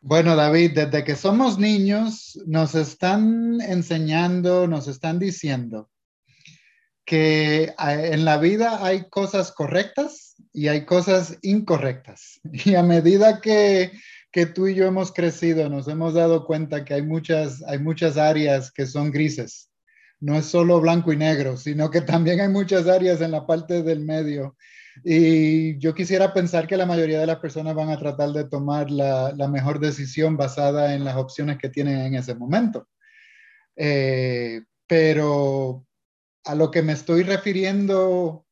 Bueno, 0.00 0.36
David, 0.36 0.72
desde 0.74 1.04
que 1.04 1.14
somos 1.14 1.58
niños 1.58 2.38
nos 2.46 2.74
están 2.74 3.60
enseñando, 3.62 4.66
nos 4.66 4.86
están 4.88 5.18
diciendo 5.18 5.88
que 7.04 7.74
en 7.78 8.24
la 8.24 8.38
vida 8.38 8.84
hay 8.84 9.08
cosas 9.08 9.52
correctas 9.52 10.34
y 10.52 10.68
hay 10.68 10.84
cosas 10.84 11.38
incorrectas. 11.42 12.40
Y 12.64 12.74
a 12.74 12.82
medida 12.82 13.40
que, 13.40 13.92
que, 14.32 14.46
tú 14.46 14.66
y 14.66 14.74
yo 14.74 14.86
hemos 14.86 15.12
crecido, 15.12 15.68
nos 15.68 15.88
hemos 15.88 16.14
dado 16.14 16.46
cuenta 16.46 16.84
que 16.84 16.94
hay 16.94 17.02
muchas, 17.02 17.62
hay 17.64 17.78
muchas 17.78 18.16
áreas 18.16 18.72
que 18.72 18.86
son 18.86 19.10
grises. 19.10 19.70
No 20.20 20.36
es 20.36 20.46
solo 20.46 20.80
blanco 20.80 21.12
y 21.12 21.16
negro, 21.16 21.56
sino 21.56 21.90
que 21.90 22.00
también 22.00 22.40
hay 22.40 22.48
muchas 22.48 22.86
áreas 22.86 23.20
en 23.20 23.32
la 23.32 23.46
parte 23.46 23.82
del 23.82 24.00
medio. 24.00 24.56
Y 25.02 25.76
yo 25.78 25.92
quisiera 25.92 26.32
pensar 26.32 26.68
que 26.68 26.76
la 26.76 26.86
mayoría 26.86 27.18
de 27.18 27.26
las 27.26 27.38
personas 27.38 27.74
van 27.74 27.90
a 27.90 27.98
tratar 27.98 28.30
de 28.30 28.44
tomar 28.44 28.90
la, 28.90 29.32
la 29.36 29.48
mejor 29.48 29.80
decisión 29.80 30.36
basada 30.36 30.94
en 30.94 31.04
las 31.04 31.16
opciones 31.16 31.58
que 31.58 31.68
tienen 31.68 31.98
en 31.98 32.14
ese 32.14 32.36
momento. 32.36 32.86
Eh, 33.76 34.62
pero 34.86 35.84
a 36.44 36.54
lo 36.54 36.70
que 36.70 36.82
me 36.82 36.92
estoy 36.92 37.22
refiriendo 37.22 38.44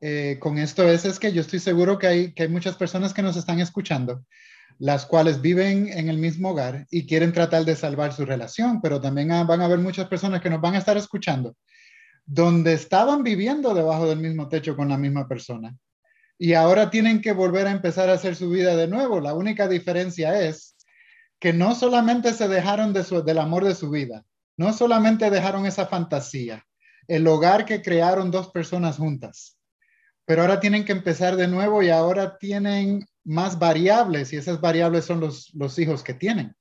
eh, 0.00 0.38
con 0.40 0.58
esto 0.58 0.88
es, 0.88 1.04
es 1.04 1.18
que 1.18 1.32
yo 1.32 1.40
estoy 1.40 1.58
seguro 1.58 1.98
que 1.98 2.06
hay, 2.06 2.32
que 2.32 2.44
hay 2.44 2.48
muchas 2.48 2.76
personas 2.76 3.14
que 3.14 3.22
nos 3.22 3.36
están 3.36 3.60
escuchando 3.60 4.24
las 4.78 5.06
cuales 5.06 5.40
viven 5.40 5.88
en 5.88 6.08
el 6.08 6.18
mismo 6.18 6.50
hogar 6.50 6.86
y 6.90 7.06
quieren 7.06 7.32
tratar 7.32 7.64
de 7.64 7.76
salvar 7.76 8.12
su 8.12 8.24
relación, 8.24 8.80
pero 8.80 9.00
también 9.00 9.28
van 9.28 9.60
a 9.60 9.64
haber 9.64 9.78
muchas 9.78 10.08
personas 10.08 10.40
que 10.40 10.50
nos 10.50 10.60
van 10.60 10.74
a 10.74 10.78
estar 10.78 10.96
escuchando, 10.96 11.56
donde 12.24 12.74
estaban 12.74 13.22
viviendo 13.22 13.74
debajo 13.74 14.08
del 14.08 14.18
mismo 14.18 14.48
techo 14.48 14.76
con 14.76 14.88
la 14.88 14.98
misma 14.98 15.26
persona 15.26 15.74
y 16.38 16.52
ahora 16.52 16.90
tienen 16.90 17.22
que 17.22 17.32
volver 17.32 17.66
a 17.66 17.70
empezar 17.70 18.10
a 18.10 18.14
hacer 18.14 18.36
su 18.36 18.50
vida 18.50 18.76
de 18.76 18.88
nuevo. 18.88 19.20
La 19.20 19.32
única 19.32 19.68
diferencia 19.68 20.38
es 20.42 20.76
que 21.38 21.54
no 21.54 21.74
solamente 21.74 22.34
se 22.34 22.46
dejaron 22.46 22.92
de 22.92 23.02
del 23.24 23.38
amor 23.38 23.64
de 23.64 23.74
su 23.74 23.88
vida, 23.88 24.24
no 24.58 24.72
solamente 24.72 25.30
dejaron 25.30 25.64
esa 25.64 25.86
fantasía, 25.86 26.66
el 27.08 27.26
hogar 27.26 27.64
que 27.64 27.82
crearon 27.82 28.30
dos 28.30 28.50
personas 28.50 28.96
juntas, 28.96 29.58
pero 30.24 30.42
ahora 30.42 30.60
tienen 30.60 30.84
que 30.84 30.92
empezar 30.92 31.36
de 31.36 31.48
nuevo 31.48 31.82
y 31.82 31.90
ahora 31.90 32.36
tienen 32.38 33.06
más 33.24 33.58
variables 33.58 34.32
y 34.32 34.36
esas 34.36 34.60
variables 34.60 35.04
son 35.04 35.20
los, 35.20 35.52
los 35.54 35.78
hijos 35.78 36.02
que 36.02 36.14
tienen. 36.14 36.54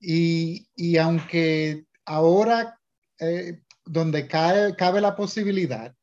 Y, 0.00 0.68
y 0.76 0.96
aunque 0.96 1.84
ahora 2.04 2.78
eh, 3.18 3.60
donde 3.84 4.26
cae, 4.28 4.74
cabe 4.76 5.00
la 5.00 5.16
posibilidad, 5.16 5.94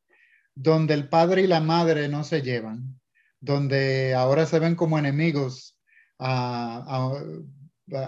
donde 0.53 0.93
el 0.93 1.09
padre 1.09 1.43
y 1.43 1.47
la 1.47 1.59
madre 1.61 2.07
no 2.09 2.23
se 2.23 2.41
llevan, 2.41 2.99
donde 3.39 4.15
ahora 4.15 4.45
se 4.45 4.59
ven 4.59 4.75
como 4.75 4.97
enemigos, 4.97 5.77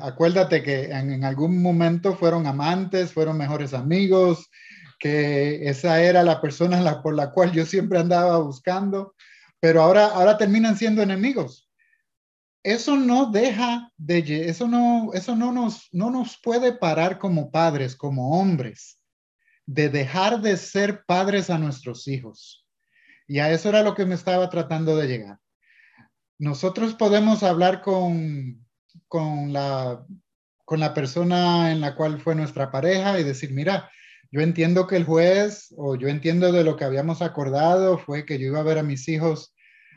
acuérdate 0.01 0.63
que 0.63 0.86
en, 0.86 1.12
en, 1.12 1.23
algún 1.23 1.62
momento 1.62 2.15
fueron 2.15 2.47
amantes, 2.47 3.13
fueron 3.13 3.38
mejores 3.38 3.73
amigos, 3.73 4.49
que 4.99 5.69
esa 5.69 6.01
era 6.01 6.23
la 6.23 6.41
persona 6.41 6.81
la, 6.81 7.01
por 7.01 7.15
la 7.15 7.31
cual 7.31 7.51
yo 7.51 7.65
siempre 7.65 7.99
andaba 7.99 8.38
buscando, 8.39 9.15
pero 9.60 9.81
ahora, 9.81 10.07
ahora 10.07 10.38
terminan 10.38 10.77
siendo 10.77 11.01
enemigos 11.01 11.67
eso 12.67 12.97
no 12.97 13.31
deja 13.31 13.93
de, 13.95 14.49
eso 14.49 14.67
no, 14.67 15.13
eso 15.13 15.38
no 15.38 15.53
nos, 15.53 15.88
no 15.93 16.10
nos 16.10 16.38
puede 16.38 16.73
parar 16.73 17.17
como 17.17 17.49
padres, 17.49 17.95
como 17.95 18.38
hombres, 18.38 18.99
de 19.65 19.88
dejar 19.88 20.41
de 20.41 20.57
ser 20.57 21.05
padres 21.05 21.49
a 21.49 21.57
nuestros 21.57 22.10
hijos. 22.10 22.67
Y 23.25 23.39
a 23.39 23.49
eso 23.51 23.69
era 23.69 23.83
lo 23.83 23.95
que 23.95 24.05
me 24.05 24.15
estaba 24.15 24.49
tratando 24.49 24.97
de 24.97 25.07
llegar. 25.07 25.39
Nosotros 26.39 26.93
podemos 26.95 27.41
hablar 27.41 27.81
con, 27.81 28.67
con, 29.07 29.53
la, 29.53 30.05
con 30.65 30.81
la 30.81 30.93
persona 30.93 31.71
en 31.71 31.79
la 31.79 31.95
cual 31.95 32.19
fue 32.19 32.36
nuestra 32.36 32.69
pareja 32.69 33.17
y 33.17 33.23
decir, 33.23 33.53
mira, 33.53 33.89
yo 34.31 34.41
entiendo 34.41 34.87
que 34.87 34.97
el 34.97 35.05
juez 35.05 35.73
o 35.77 35.95
yo 35.95 36.07
entiendo 36.07 36.51
de 36.51 36.63
lo 36.63 36.75
que 36.75 36.85
habíamos 36.85 37.21
acordado 37.21 37.97
fue 37.97 38.25
que 38.25 38.39
yo 38.39 38.47
iba 38.47 38.59
a 38.59 38.63
ver 38.63 38.77
a 38.77 38.83
mis 38.83 39.07
hijos 39.07 39.53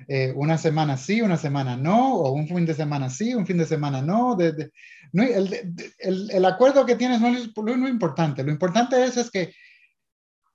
eh, 0.08 0.32
una 0.34 0.56
semana 0.56 0.96
sí, 0.96 1.20
una 1.20 1.36
semana 1.36 1.76
no, 1.76 2.14
o 2.14 2.32
un 2.32 2.48
fin 2.48 2.64
de 2.64 2.74
semana 2.74 3.10
sí, 3.10 3.34
un 3.34 3.46
fin 3.46 3.58
de 3.58 3.66
semana 3.66 4.00
no. 4.00 4.36
el, 4.38 6.44
acuerdo 6.44 6.86
que 6.86 6.96
tienes 6.96 7.20
no 7.20 7.28
es 7.28 7.50
lo, 7.54 7.88
importante. 7.88 8.42
Lo 8.42 8.50
importante 8.50 9.04
es, 9.04 9.16
es 9.16 9.30
que 9.30 9.52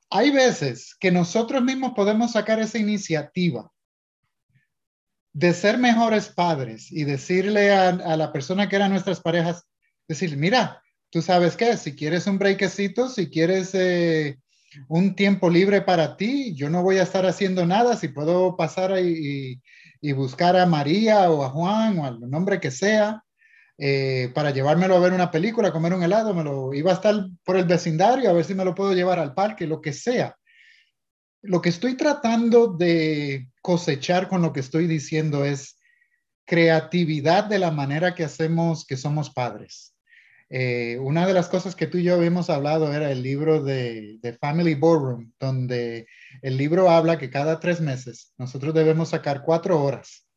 hay 0.10 0.32
veces 0.32 0.96
que 1.00 1.12
nosotros 1.12 1.64
mismos 1.64 1.94
podemos 1.96 2.32
sacar 2.32 2.60
esa 2.60 2.78
iniciativa 2.78 3.70
de 5.34 5.54
ser 5.54 5.78
mejores 5.78 6.30
padres 6.30 6.92
y 6.92 7.04
decirle 7.04 7.74
a, 7.74 7.90
a 7.90 8.18
la 8.18 8.32
persona 8.32 8.70
que 8.70 8.78
eran 8.78 8.92
nuestras 8.92 9.20
parejas, 9.20 9.68
decir, 10.08 10.38
mira, 10.38 10.82
tú 11.16 11.22
sabes 11.22 11.56
qué, 11.56 11.78
si 11.78 11.96
quieres 11.96 12.28
un 12.28 12.38
breakcito, 12.38 13.08
si 13.08 13.30
quieres... 13.30 13.74
Eh, 13.74 14.38
un 14.90 15.16
tiempo 15.16 15.50
libre 15.50 15.82
para 15.82 16.18
ti, 16.18 16.54
yo 16.54 16.70
no 16.70 16.84
voy 16.84 16.98
a 16.98 17.04
estar 17.04 17.26
haciendo 17.26 17.66
nada, 17.66 17.96
si 17.96 18.10
puedo 18.10 18.58
pasar 18.58 19.00
y, 19.00 19.62
y 20.02 20.12
buscar 20.12 20.58
a 20.58 20.66
María 20.66 21.32
o 21.32 21.46
a 21.46 21.50
Juan 21.52 21.98
o 22.00 22.06
al 22.06 22.20
nombre 22.20 22.60
que 22.60 22.72
sea, 22.72 23.24
eh, 23.78 24.30
para 24.36 24.52
llevármelo 24.52 24.98
a 24.98 25.00
ver 25.00 25.14
una 25.14 25.32
película, 25.32 25.72
comer 25.72 25.94
un 25.94 26.04
helado, 26.04 26.34
me 26.34 26.44
lo 26.44 26.74
iba 26.74 26.92
a 26.92 26.96
estar 26.96 27.16
por 27.46 27.56
el 27.56 27.64
vecindario 27.64 28.30
a 28.30 28.34
ver 28.34 28.44
si 28.44 28.54
me 28.54 28.66
lo 28.66 28.76
puedo 28.76 28.94
llevar 28.94 29.18
al 29.18 29.34
parque, 29.34 29.66
lo 29.66 29.80
que 29.80 29.94
sea. 29.94 30.36
Lo 31.42 31.62
que 31.62 31.70
estoy 31.70 31.96
tratando 31.96 32.68
de 32.68 33.48
cosechar 33.62 34.28
con 34.28 34.42
lo 34.42 34.52
que 34.52 34.60
estoy 34.60 34.88
diciendo 34.88 35.46
es 35.46 35.80
creatividad 36.46 37.46
de 37.46 37.60
la 37.60 37.72
manera 37.72 38.14
que 38.14 38.26
hacemos 38.26 38.86
que 38.86 38.98
somos 38.98 39.30
padres. 39.30 39.95
Eh, 40.50 40.98
una 41.00 41.26
de 41.26 41.34
las 41.34 41.50
cosas 41.50 41.76
que 41.76 41.88
tú 41.88 41.98
y 41.98 42.04
yo 42.04 42.16
habíamos 42.16 42.50
hablado 42.50 42.94
era 42.94 43.12
el 43.12 43.24
libro 43.24 43.64
de, 43.64 44.20
de, 44.22 44.34
Family 44.34 44.76
Boardroom, 44.76 45.32
donde 45.40 46.08
el 46.42 46.58
libro 46.58 46.90
habla 46.90 47.18
que 47.18 47.32
cada 47.32 47.60
tres 47.60 47.82
meses 47.82 48.34
nosotros 48.38 48.74
debemos 48.74 49.10
sacar 49.10 49.42
cuatro 49.44 49.82
horas 49.82 50.28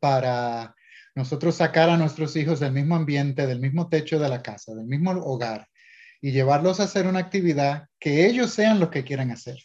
para 0.00 0.74
nosotros 1.14 1.54
sacar 1.56 1.90
a 1.90 1.96
nuestros 1.96 2.34
hijos 2.36 2.60
del 2.60 2.72
mismo 2.72 2.96
ambiente, 2.96 3.46
del 3.46 3.60
mismo 3.60 3.88
techo 3.88 4.18
de 4.18 4.28
la 4.28 4.42
casa, 4.42 4.74
del 4.74 4.86
mismo 4.86 5.12
hogar 5.12 5.68
y 6.20 6.32
llevarlos 6.32 6.80
a 6.80 6.84
hacer 6.84 7.06
una 7.06 7.20
actividad 7.20 7.88
que 8.00 8.26
ellos 8.26 8.50
sean 8.50 8.80
lo 8.80 8.90
que 8.90 9.04
quieran 9.04 9.30
hacer. 9.30 9.58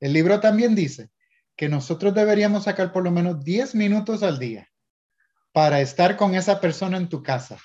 El 0.00 0.12
libro 0.12 0.38
también 0.38 0.74
dice 0.74 1.08
que 1.56 1.68
nosotros 1.68 2.14
deberíamos 2.14 2.64
sacar 2.64 2.92
por 2.92 3.02
lo 3.02 3.10
menos 3.10 3.42
10 3.42 3.74
minutos 3.74 4.22
al 4.22 4.38
día 4.38 4.68
para 5.52 5.80
estar 5.80 6.16
con 6.16 6.34
esa 6.34 6.60
persona 6.60 6.98
en 6.98 7.08
tu 7.08 7.22
casa, 7.22 7.58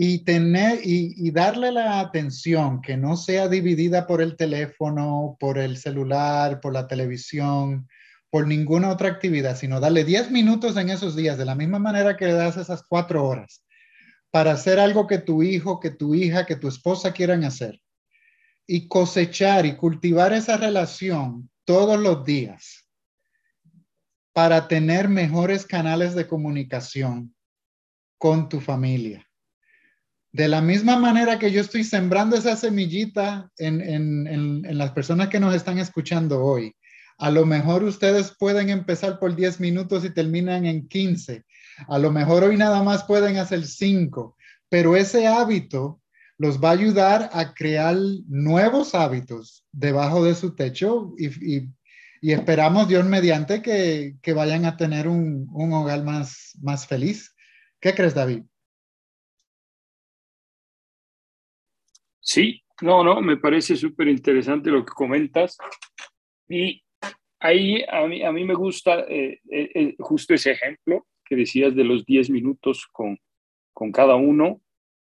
y 0.00 0.20
tener 0.20 0.78
y, 0.84 1.28
darle 1.32 1.72
la 1.72 1.98
atención 1.98 2.80
que 2.82 2.96
no 2.96 3.16
sea 3.16 3.48
dividida 3.48 4.06
por 4.06 4.22
el 4.22 4.36
teléfono, 4.36 5.36
por 5.40 5.58
el 5.58 5.76
celular, 5.76 6.60
por 6.60 6.72
la 6.72 6.86
televisión, 6.86 7.88
por 8.30 8.46
ninguna 8.46 8.90
otra 8.90 9.08
actividad, 9.08 9.56
sino 9.56 9.80
darle 9.80 10.04
10 10.04 10.30
minutos 10.30 10.76
en 10.76 10.90
esos 10.90 11.16
días, 11.16 11.36
de 11.36 11.44
la 11.44 11.56
misma 11.56 11.80
manera 11.80 12.16
que 12.16 12.26
le 12.26 12.34
das 12.34 12.56
esas 12.56 12.84
cuatro 12.88 13.26
horas, 13.26 13.64
para 14.30 14.52
hacer 14.52 14.78
algo 14.78 15.08
que 15.08 15.18
tu 15.18 15.42
hijo, 15.42 15.80
que 15.80 15.90
tu 15.90 16.14
hija, 16.14 16.46
que 16.46 16.54
tu 16.54 16.68
esposa 16.68 17.12
quieran 17.12 17.42
hacer. 17.42 17.80
Y 18.68 18.86
cosechar 18.86 19.66
y 19.66 19.74
cultivar 19.74 20.32
esa 20.32 20.56
relación 20.58 21.50
todos 21.64 21.98
los 21.98 22.24
días 22.24 22.86
para 24.32 24.68
tener 24.68 25.08
mejores 25.08 25.66
canales 25.66 26.14
de 26.14 26.28
comunicación 26.28 27.34
con 28.16 28.48
tu 28.48 28.60
familia 28.60 29.27
de 30.32 30.48
la 30.48 30.60
misma 30.60 30.98
manera 30.98 31.38
que 31.38 31.50
yo 31.50 31.60
estoy 31.60 31.84
sembrando 31.84 32.36
esa 32.36 32.56
semillita 32.56 33.50
en, 33.56 34.62
las 34.76 34.92
personas 34.92 35.28
que 35.28 35.40
nos 35.40 35.54
están 35.54 35.78
escuchando 35.78 36.44
hoy, 36.44 36.74
a 37.18 37.30
lo 37.30 37.46
mejor 37.46 37.82
ustedes 37.82 38.34
pueden 38.38 38.70
empezar 38.70 39.18
por 39.18 39.34
10 39.34 39.60
minutos 39.60 40.04
y 40.04 40.10
terminan 40.10 40.66
en 40.66 40.86
15. 40.86 41.44
A 41.88 41.98
lo 41.98 42.12
mejor 42.12 42.44
hoy 42.44 42.56
nada 42.56 42.82
más 42.82 43.04
pueden 43.04 43.38
hacer 43.38 43.66
5, 43.66 44.36
pero 44.68 44.96
ese 44.96 45.26
hábito 45.26 46.00
los 46.36 46.62
va 46.62 46.68
a 46.68 46.72
ayudar 46.72 47.30
a 47.32 47.54
crear 47.54 47.96
nuevos 48.28 48.94
hábitos 48.94 49.64
debajo 49.72 50.24
de 50.24 50.34
su 50.34 50.54
techo 50.54 51.14
y, 51.18 51.68
esperamos, 52.22 52.86
Dios 52.86 53.04
mediante, 53.06 53.62
que, 53.62 54.32
vayan 54.34 54.64
a 54.64 54.76
tener 54.76 55.08
un, 55.08 55.48
un 55.52 55.72
hogar 55.72 56.04
más, 56.04 56.56
más 56.60 56.86
feliz. 56.86 57.34
¿Qué 57.80 57.94
crees, 57.94 58.14
David? 58.14 58.42
Sí, 62.28 62.62
no, 62.82 63.02
no, 63.02 63.22
me 63.22 63.38
parece 63.38 63.74
súper 63.74 64.06
interesante 64.06 64.68
lo 64.68 64.84
que 64.84 64.92
comentas. 64.92 65.56
Y 66.46 66.82
ahí 67.40 67.82
a 67.88 68.06
mí, 68.06 68.22
a 68.22 68.30
mí 68.30 68.44
me 68.44 68.52
gusta 68.52 69.00
eh, 69.08 69.40
eh, 69.50 69.70
eh, 69.74 69.96
justo 69.98 70.34
ese 70.34 70.50
ejemplo 70.50 71.06
que 71.24 71.36
decías 71.36 71.74
de 71.74 71.84
los 71.84 72.04
10 72.04 72.28
minutos 72.28 72.86
con, 72.92 73.18
con 73.72 73.92
cada 73.92 74.16
uno, 74.16 74.60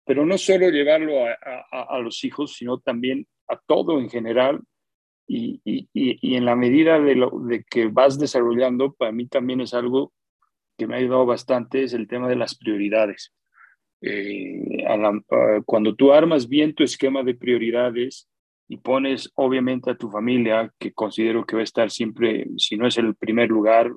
pero 0.04 0.24
no 0.24 0.38
solo 0.38 0.70
llevarlo 0.70 1.26
a, 1.26 1.34
a, 1.72 1.98
los 1.98 2.22
hijos, 2.22 2.54
sino 2.54 2.78
también 2.78 3.26
a 3.48 3.58
todo 3.66 3.98
en 3.98 4.08
general. 4.08 4.60
Y, 5.26 5.60
y, 5.64 5.88
y, 5.92 6.36
en 6.36 6.44
la 6.44 6.54
medida 6.54 7.00
de, 7.00 7.16
lo, 7.16 7.30
de 7.40 7.64
que 7.64 7.88
vas 7.88 8.16
desarrollando, 8.16 8.94
para 8.94 9.10
mí 9.10 9.26
también 9.26 9.60
es 9.60 9.74
algo 9.74 10.12
que 10.76 10.86
me 10.86 10.94
ha 10.94 10.98
ayudado 10.98 11.26
bastante, 11.26 11.82
es 11.82 11.94
el 11.94 12.06
tema 12.06 12.28
de 12.28 12.36
las 12.36 12.56
prioridades. 12.56 13.34
Eh, 14.00 14.84
cuando 15.64 15.94
tú 15.94 16.12
armas 16.12 16.48
bien 16.48 16.74
tu 16.74 16.84
esquema 16.84 17.22
de 17.22 17.34
prioridades 17.34 18.28
y 18.68 18.76
pones 18.76 19.30
obviamente 19.34 19.90
a 19.90 19.96
tu 19.96 20.10
familia, 20.10 20.72
que 20.78 20.92
considero 20.92 21.44
que 21.44 21.56
va 21.56 21.62
a 21.62 21.64
estar 21.64 21.90
siempre, 21.90 22.46
si 22.58 22.76
no 22.76 22.86
es 22.86 22.98
el 22.98 23.14
primer 23.16 23.48
lugar, 23.48 23.90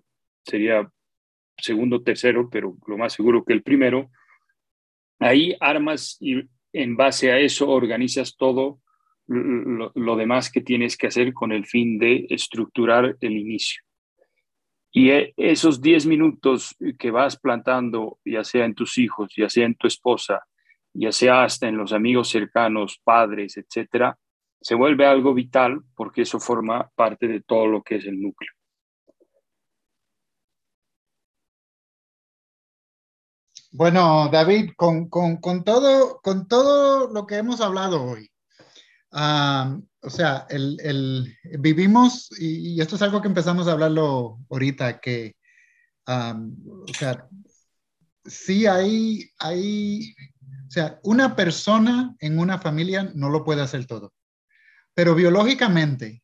sería 0.46 0.90
segundo, 1.58 2.02
tercero, 2.02 2.50
pero 2.50 2.76
lo 2.88 2.98
más 2.98 3.14
seguro 3.14 3.44
que 3.44 3.54
el 3.54 3.64
primero, 3.64 4.10
ahí 5.20 5.56
armas 5.60 6.18
y 6.20 6.42
en 6.74 6.96
base 6.96 7.32
a 7.32 7.40
eso 7.40 7.70
organizas 7.70 8.36
todo 8.38 8.80
lo 9.28 10.16
demás 10.18 10.52
que 10.52 10.62
tienes 10.62 10.98
que 10.98 11.08
hacer 11.08 11.34
con 11.34 11.52
el 11.52 11.66
fin 11.66 11.98
de 11.98 12.26
estructurar 12.30 13.18
el 13.22 13.38
inicio. 13.38 13.82
Y 14.92 15.10
e, 15.10 15.34
esos 15.38 15.82
10 15.82 16.06
minutos 16.06 16.76
que 17.00 17.12
vas 17.12 17.38
plantando, 17.38 18.20
ya 18.26 18.44
sea 18.44 18.66
en 18.66 18.76
tus 18.76 18.98
hijos, 18.98 19.34
ya 19.36 19.50
sea 19.50 19.66
en 19.66 19.76
tu 19.76 19.88
esposa, 19.88 20.46
ya 20.94 21.12
sea 21.12 21.44
hasta 21.44 21.68
en 21.68 21.78
los 21.78 21.94
amigos 21.94 22.30
cercanos, 22.30 23.00
padres, 23.04 23.58
etcétera, 23.58 24.18
se 24.62 24.76
vuelve 24.76 25.06
algo 25.06 25.34
vital 25.34 25.82
porque 25.96 26.22
eso 26.22 26.40
forma 26.40 26.90
parte 26.96 27.28
de 27.28 27.42
todo 27.42 27.68
lo 27.68 27.82
que 27.82 27.96
es 27.96 28.06
el 28.06 28.22
núcleo. 28.22 28.52
Bueno, 33.74 34.28
David, 34.30 34.72
con, 34.76 35.10
todo, 35.64 36.20
con 36.22 36.48
todo 36.48 37.08
lo 37.08 37.26
que 37.26 37.36
hemos 37.38 37.62
hablado 37.62 38.04
hoy, 38.04 38.30
o 40.02 40.10
sea, 40.10 40.48
el, 40.50 41.38
vivimos, 41.60 42.30
y, 42.40 42.80
esto 42.82 42.96
es 42.96 43.02
algo 43.02 43.22
que 43.22 43.28
empezamos 43.28 43.68
a 43.68 43.74
hablarlo 43.74 44.40
ahorita, 44.50 45.00
que, 45.00 45.36
o 46.08 46.94
sea, 46.98 47.28
sí 48.26 48.66
hay, 48.66 49.30
hay, 49.38 50.16
o 50.68 50.72
sea, 50.72 51.00
una 51.04 51.36
persona 51.36 52.16
en 52.20 52.40
una 52.40 52.60
familia 52.60 53.12
no 53.16 53.30
lo 53.30 53.44
puede 53.44 53.62
hacer 53.62 53.86
todo, 53.86 54.14
pero 54.94 55.16
biológicamente, 55.16 56.24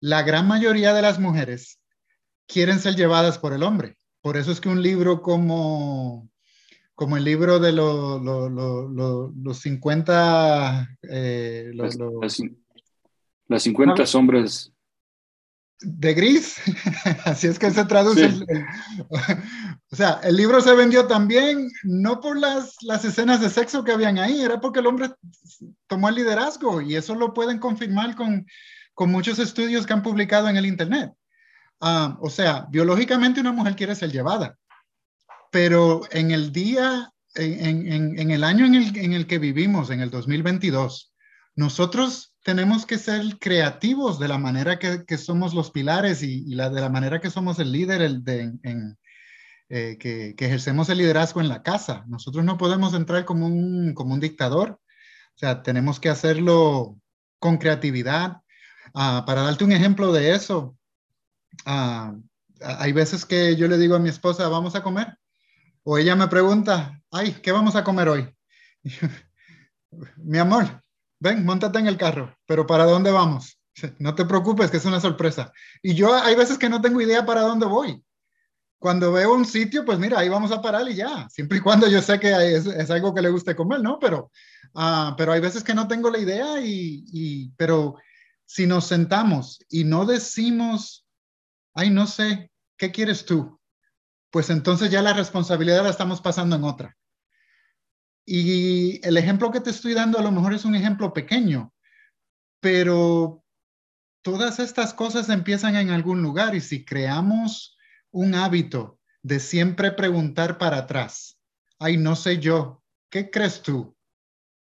la 0.00 0.22
gran 0.22 0.46
mayoría 0.46 0.94
de 0.94 1.02
las 1.02 1.18
mujeres 1.18 1.80
quieren 2.46 2.78
ser 2.78 2.94
llevadas 2.94 3.38
por 3.38 3.52
el 3.52 3.62
hombre. 3.64 3.96
Por 4.20 4.36
eso 4.36 4.52
es 4.52 4.60
que 4.60 4.68
un 4.68 4.82
libro 4.82 5.22
como 5.22 6.30
como 6.98 7.16
el 7.16 7.22
libro 7.22 7.60
de 7.60 7.70
los 7.70 9.58
50... 9.60 10.98
Eh, 11.02 11.70
las, 13.48 13.62
50 13.62 14.06
sombras. 14.06 14.72
De 15.80 16.12
gris, 16.12 16.56
así 17.24 17.46
es 17.46 17.58
que 17.58 17.70
se 17.70 17.84
traduce. 17.84 18.26
o 19.90 19.96
sea, 19.96 20.20
el 20.24 20.36
libro 20.36 20.60
se 20.60 20.74
vendió 20.74 21.06
también 21.06 21.70
no 21.84 22.20
por 22.20 22.38
las, 22.38 22.76
las 22.82 23.04
escenas 23.04 23.40
de 23.40 23.50
sexo 23.50 23.84
que 23.84 23.92
habían 23.92 24.18
ahí, 24.18 24.40
era 24.40 24.60
porque 24.60 24.80
el 24.80 24.86
hombre 24.86 25.10
tomó 25.86 26.08
el 26.08 26.16
liderazgo 26.16 26.80
y 26.80 26.96
eso 26.96 27.14
lo 27.14 27.32
pueden 27.32 27.58
confirmar 27.58 28.16
con, 28.16 28.46
con 28.94 29.10
muchos 29.10 29.38
estudios 29.38 29.86
que 29.86 29.92
han 29.92 30.02
publicado 30.02 30.48
en 30.48 30.56
el 30.56 30.66
Internet. 30.66 31.12
Ah, 31.80 32.18
o 32.20 32.28
sea, 32.28 32.66
biológicamente 32.70 33.40
una 33.40 33.52
mujer 33.52 33.76
quiere 33.76 33.94
ser 33.94 34.10
llevada 34.10 34.58
pero 35.50 36.02
en 36.10 36.30
el 36.30 36.52
día, 36.52 37.12
en, 37.34 38.30
el 38.30 38.44
año 38.44 38.66
en 38.66 39.12
el, 39.12 39.26
que 39.26 39.38
vivimos, 39.38 39.90
en 39.90 40.00
el 40.00 40.10
2022, 40.10 41.12
nosotros 41.56 42.36
tenemos 42.48 42.86
que 42.86 42.96
ser 42.96 43.38
creativos 43.38 44.18
de 44.18 44.26
la 44.26 44.38
manera 44.38 44.78
que, 44.78 45.18
somos 45.18 45.52
los 45.52 45.70
pilares 45.70 46.22
y, 46.22 46.54
la, 46.54 46.70
de 46.70 46.80
la 46.80 46.88
manera 46.88 47.20
que 47.20 47.28
somos 47.28 47.58
el 47.58 47.72
líder 47.72 48.00
el 48.00 48.24
eh, 49.68 49.98
que, 49.98 50.34
ejercemos 50.38 50.88
el 50.88 50.96
liderazgo 50.96 51.42
en 51.42 51.50
la 51.50 51.62
casa. 51.62 52.04
Nosotros 52.06 52.46
no 52.46 52.56
podemos 52.56 52.94
entrar 52.94 53.26
como 53.26 53.44
un, 53.44 53.92
como 53.92 54.14
un 54.14 54.20
dictador, 54.20 54.80
o 54.80 55.38
sea, 55.38 55.62
tenemos 55.62 56.00
que 56.00 56.08
hacerlo 56.08 56.98
con 57.38 57.58
creatividad. 57.58 58.38
Ah, 58.94 59.24
para 59.26 59.42
darte 59.42 59.64
un 59.64 59.72
ejemplo 59.72 60.10
de 60.14 60.34
eso, 60.34 60.74
ah, 61.66 62.16
hay 62.62 62.92
veces 62.94 63.26
que 63.26 63.56
yo 63.56 63.68
le 63.68 63.76
digo 63.76 63.94
a 63.94 63.98
mi 63.98 64.08
esposa, 64.08 64.48
vamos 64.48 64.74
a 64.74 64.82
comer. 64.82 65.18
O 65.82 65.98
ella 65.98 66.16
me 66.16 66.28
pregunta, 66.28 66.98
ay, 67.10 67.32
¿qué 67.42 67.52
vamos 67.52 67.76
a 67.76 67.84
comer 67.84 68.08
hoy? 68.08 68.34
Mi 70.16 70.38
amor, 70.38 70.82
ven, 71.20 71.44
montate 71.44 71.78
en 71.78 71.86
el 71.86 71.96
carro, 71.96 72.36
pero 72.46 72.66
¿para 72.66 72.84
dónde 72.84 73.10
vamos? 73.10 73.58
No 73.98 74.14
te 74.14 74.24
preocupes, 74.24 74.70
que 74.70 74.78
es 74.78 74.84
una 74.84 75.00
sorpresa. 75.00 75.52
Y 75.82 75.94
yo 75.94 76.12
hay 76.12 76.34
veces 76.34 76.58
que 76.58 76.68
no 76.68 76.80
tengo 76.80 77.00
idea 77.00 77.24
para 77.24 77.42
dónde 77.42 77.66
voy. 77.66 78.02
Cuando 78.80 79.12
veo 79.12 79.34
un 79.34 79.44
sitio, 79.44 79.84
pues 79.84 79.98
mira, 79.98 80.18
ahí 80.18 80.28
vamos 80.28 80.50
a 80.50 80.60
parar 80.60 80.88
y 80.88 80.94
ya, 80.94 81.28
siempre 81.28 81.58
y 81.58 81.60
cuando 81.60 81.88
yo 81.88 82.00
sé 82.02 82.18
que 82.18 82.56
es, 82.56 82.90
algo 82.90 83.14
que 83.14 83.22
le 83.22 83.30
guste 83.30 83.56
comer, 83.56 83.80
¿no? 83.80 83.98
Pero, 83.98 84.30
uh, 84.74 85.14
pero 85.16 85.32
hay 85.32 85.40
veces 85.40 85.64
que 85.64 85.74
no 85.74 85.86
tengo 85.88 86.10
la 86.10 86.18
idea 86.18 86.60
y, 86.60 87.04
y, 87.12 87.50
pero 87.56 87.96
si 88.46 88.66
nos 88.66 88.86
sentamos 88.86 89.60
y 89.68 89.84
no 89.84 90.06
decimos, 90.06 91.06
ay, 91.74 91.90
no 91.90 92.06
sé, 92.06 92.50
¿qué 92.76 92.90
quieres 92.90 93.24
tú? 93.24 93.58
pues 94.30 94.50
entonces 94.50 94.90
ya 94.90 95.02
la 95.02 95.14
responsabilidad 95.14 95.84
la 95.84 95.90
estamos 95.90 96.20
pasando 96.20 96.56
en 96.56 96.64
otra. 96.64 96.96
Y 98.30 99.00
el 99.06 99.16
ejemplo 99.16 99.50
que 99.50 99.60
te 99.60 99.70
estoy 99.70 99.94
dando 99.94 100.18
a 100.18 100.22
lo 100.22 100.30
mejor 100.30 100.52
es 100.52 100.66
un 100.66 100.74
ejemplo 100.74 101.14
pequeño, 101.14 101.72
pero 102.60 103.42
todas 104.20 104.58
estas 104.58 104.92
cosas 104.92 105.30
empiezan 105.30 105.76
en 105.76 105.88
algún 105.88 106.20
lugar 106.20 106.54
y 106.54 106.60
si 106.60 106.84
creamos 106.84 107.78
un 108.10 108.34
hábito 108.34 108.98
de 109.22 109.40
siempre 109.40 109.92
preguntar 109.92 110.58
para 110.58 110.76
atrás, 110.76 111.40
ay, 111.78 111.96
no 111.96 112.16
sé 112.16 112.38
yo, 112.38 112.82
¿qué 113.08 113.30
crees 113.30 113.62
tú? 113.62 113.96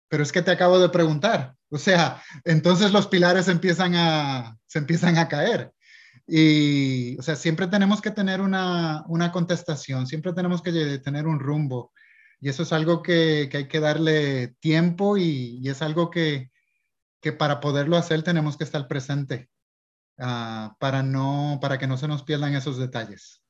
Pero 0.09 0.24
es 0.24 0.34
que 0.34 0.41
te 0.41 0.51
acabo 0.51 0.78
de 0.78 0.89
preguntar. 0.89 1.55
O 1.70 1.78
sea, 1.78 2.22
entonces 2.43 2.91
los 2.91 3.07
pilares 3.07 3.47
empiezan 3.47 3.95
a, 3.95 4.57
se 4.68 4.80
empiezan 4.80 5.18
a 5.18 5.30
caer. 5.30 5.72
Y, 6.28 7.18
o 7.18 7.22
sea, 7.22 7.38
siempre 7.38 7.68
tenemos 7.68 8.01
que 8.01 8.11
tener 8.11 8.41
una, 8.41 9.05
una 9.07 9.32
contestación, 9.32 10.05
siempre 10.05 10.34
tenemos 10.34 10.61
que 10.61 10.99
tener 10.99 11.28
un 11.28 11.39
rumbo. 11.39 11.93
Y 12.43 12.49
eso 12.49 12.63
es 12.63 12.73
algo 12.73 13.01
que, 13.01 13.47
que 13.49 13.55
hay 13.55 13.67
que 13.69 13.79
darle 13.79 14.49
tiempo 14.59 15.15
y, 15.17 15.59
y 15.61 15.69
es 15.69 15.81
algo 15.81 16.11
que, 16.11 16.51
que, 17.21 17.31
para 17.31 17.61
poderlo 17.61 17.95
hacer 17.95 18.21
tenemos 18.21 18.57
que 18.57 18.65
estar 18.65 18.85
presente 18.89 19.49
uh, 20.17 20.75
para, 20.77 21.03
no, 21.03 21.57
para 21.61 21.77
que 21.77 21.87
no 21.87 21.95
se 21.95 22.09
nos 22.09 22.23
pierdan 22.23 22.53
esos 22.53 22.77
detalles 22.77 23.41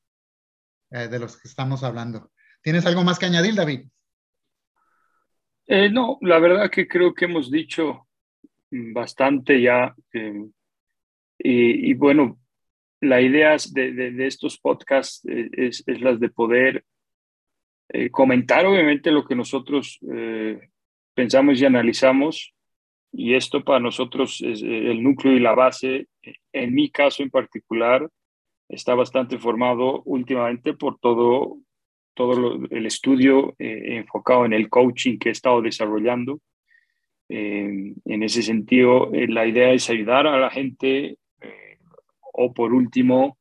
eh, 0.92 1.08
de 1.08 1.18
los 1.18 1.36
que 1.36 1.48
estamos 1.48 1.82
hablando. 1.82 2.30
¿Tienes 2.62 2.86
algo 2.86 3.02
más 3.02 3.18
que 3.18 3.26
añadir, 3.26 3.56
David? 3.56 3.88
Eh, 5.66 5.90
no, 5.90 6.18
la 6.20 6.38
verdad 6.38 6.70
que 6.70 6.86
creo 6.86 7.12
que 7.14 7.24
hemos 7.24 7.50
dicho 7.50 8.06
bastante 8.70 9.60
ya. 9.60 9.92
Eh, 10.12 10.50
y, 11.36 11.94
bueno, 11.94 12.38
la 13.00 13.20
idea 13.20 13.56
de, 13.72 14.24
estos 14.24 14.56
podcasts 14.60 15.26
eh, 15.26 15.50
es, 15.50 15.82
es, 15.84 16.00
las 16.00 16.20
de 16.20 16.28
poder 16.28 16.84
eh, 17.94 18.10
comentar, 18.10 18.66
obviamente, 18.66 19.10
lo 19.10 19.24
que 19.24 19.34
nosotros 19.34 19.98
eh, 20.12 20.68
pensamos 21.14 21.60
y 21.60 21.64
analizamos. 21.64 22.52
Y 23.12 23.34
esto 23.34 23.62
para 23.62 23.78
nosotros 23.78 24.42
es 24.42 24.60
el 24.62 25.00
núcleo 25.02 25.34
y 25.34 25.40
la 25.40 25.54
base. 25.54 26.08
En 26.52 26.74
mi 26.74 26.90
caso 26.90 27.22
en 27.22 27.30
particular, 27.30 28.08
está 28.68 28.94
bastante 28.96 29.38
formado 29.38 30.02
últimamente 30.04 30.74
por 30.74 30.98
todo, 30.98 31.58
todo 32.14 32.58
el 32.70 32.86
estudio 32.86 33.54
enfocado 33.58 34.46
en 34.46 34.52
el 34.52 34.68
coaching 34.68 35.18
que 35.18 35.28
he 35.28 35.32
estado 35.32 35.62
desarrollando. 35.62 36.40
en 37.28 38.22
ese 38.22 38.42
sentido, 38.42 39.10
la 39.12 39.46
idea 39.46 39.72
es 39.72 39.88
ayudar 39.88 40.26
a 40.26 40.40
la 40.40 40.50
gente 40.50 41.16
o 42.34 42.52
por 42.52 42.74
último, 42.74 43.38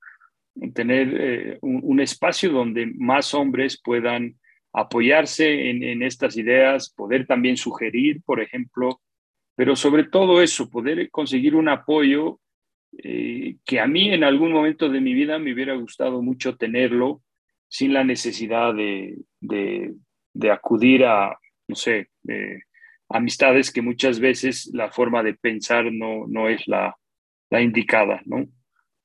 tener 0.73 1.13
eh, 1.19 1.57
un, 1.61 1.99
espacio 1.99 2.51
donde 2.51 2.85
más 2.95 3.33
hombres 3.33 3.81
puedan 3.83 4.35
apoyarse 4.73 5.69
en, 5.69 6.01
estas 6.01 6.35
ideas, 6.35 6.91
poder 6.95 7.27
también 7.27 7.57
sugerir, 7.57 8.21
por 8.25 8.41
ejemplo, 8.41 9.01
pero 9.55 9.75
sobre 9.75 10.05
todo 10.05 10.41
eso, 10.41 10.69
poder 10.69 11.09
conseguir 11.11 11.55
un 11.55 11.69
apoyo 11.69 12.39
eh, 12.97 13.57
que 13.65 13.79
a 13.79 13.87
mí 13.87 14.11
en 14.11 14.23
algún 14.23 14.51
momento 14.51 14.89
de 14.89 15.01
mi 15.01 15.13
vida 15.13 15.37
me 15.39 15.53
hubiera 15.53 15.75
gustado 15.75 16.21
mucho 16.21 16.57
tenerlo 16.57 17.21
sin 17.67 17.93
la 17.93 18.03
necesidad 18.03 18.73
de, 18.73 19.15
acudir 20.51 21.05
a, 21.05 21.37
no 21.67 21.75
sé, 21.75 22.09
amistades 23.09 23.71
que 23.71 23.81
muchas 23.81 24.19
veces 24.19 24.69
la 24.73 24.91
forma 24.91 25.21
de 25.23 25.35
pensar 25.35 25.91
no, 25.91 26.25
no 26.27 26.49
es 26.49 26.67
la, 26.67 26.95
la 27.49 27.61
indicada, 27.61 28.21
¿no? 28.25 28.47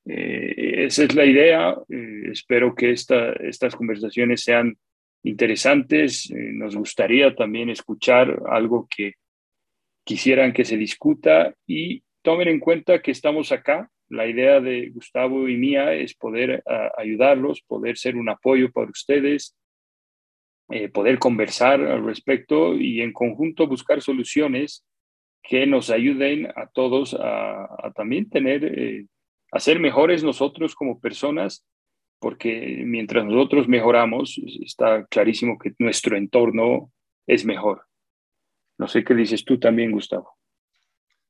Eh, 0.05 0.85
esa 0.85 1.03
es 1.03 1.13
la 1.13 1.25
idea. 1.25 1.75
Eh, 1.87 2.29
espero 2.31 2.73
que 2.73 2.91
esta, 2.91 3.33
estas 3.33 3.75
conversaciones 3.75 4.41
sean 4.43 4.75
interesantes. 5.23 6.29
Eh, 6.31 6.51
nos 6.53 6.75
gustaría 6.75 7.35
también 7.35 7.69
escuchar 7.69 8.41
algo 8.49 8.87
que 8.89 9.13
quisieran 10.03 10.53
que 10.53 10.65
se 10.65 10.77
discuta 10.77 11.53
y 11.67 12.03
tomen 12.21 12.47
en 12.47 12.59
cuenta 12.59 13.01
que 13.01 13.11
estamos 13.11 13.51
acá. 13.51 13.89
La 14.07 14.27
idea 14.27 14.59
de 14.59 14.89
Gustavo 14.89 15.47
y 15.47 15.55
mía 15.55 15.93
es 15.93 16.15
poder 16.15 16.63
ayudarlos, 16.97 17.61
poder 17.61 17.95
ser 17.95 18.15
un 18.15 18.27
apoyo 18.27 18.71
para 18.71 18.89
ustedes, 18.89 19.55
poder 20.93 21.19
conversar 21.19 21.79
al 21.81 22.03
respecto 22.03 22.73
y 22.73 23.01
en 23.01 23.13
conjunto 23.13 23.67
buscar 23.67 24.01
soluciones 24.01 24.83
que 25.43 25.67
nos 25.67 25.91
ayuden 25.91 26.47
a 26.55 26.67
todos 26.73 27.15
a, 27.19 27.91
también 27.95 28.27
tener 28.31 29.07
a 29.51 29.59
ser 29.59 29.79
mejores 29.79 30.23
nosotros 30.23 30.75
como 30.75 30.99
personas, 30.99 31.65
porque 32.19 32.83
mientras 32.85 33.25
nosotros 33.25 33.67
mejoramos, 33.67 34.39
está 34.63 35.05
clarísimo 35.05 35.57
que 35.57 35.73
nuestro 35.79 36.17
entorno 36.17 36.91
es 37.25 37.45
mejor. 37.45 37.85
No 38.77 38.87
sé 38.87 39.03
qué 39.03 39.13
dices 39.13 39.43
tú 39.43 39.59
también, 39.59 39.91
Gustavo. 39.91 40.37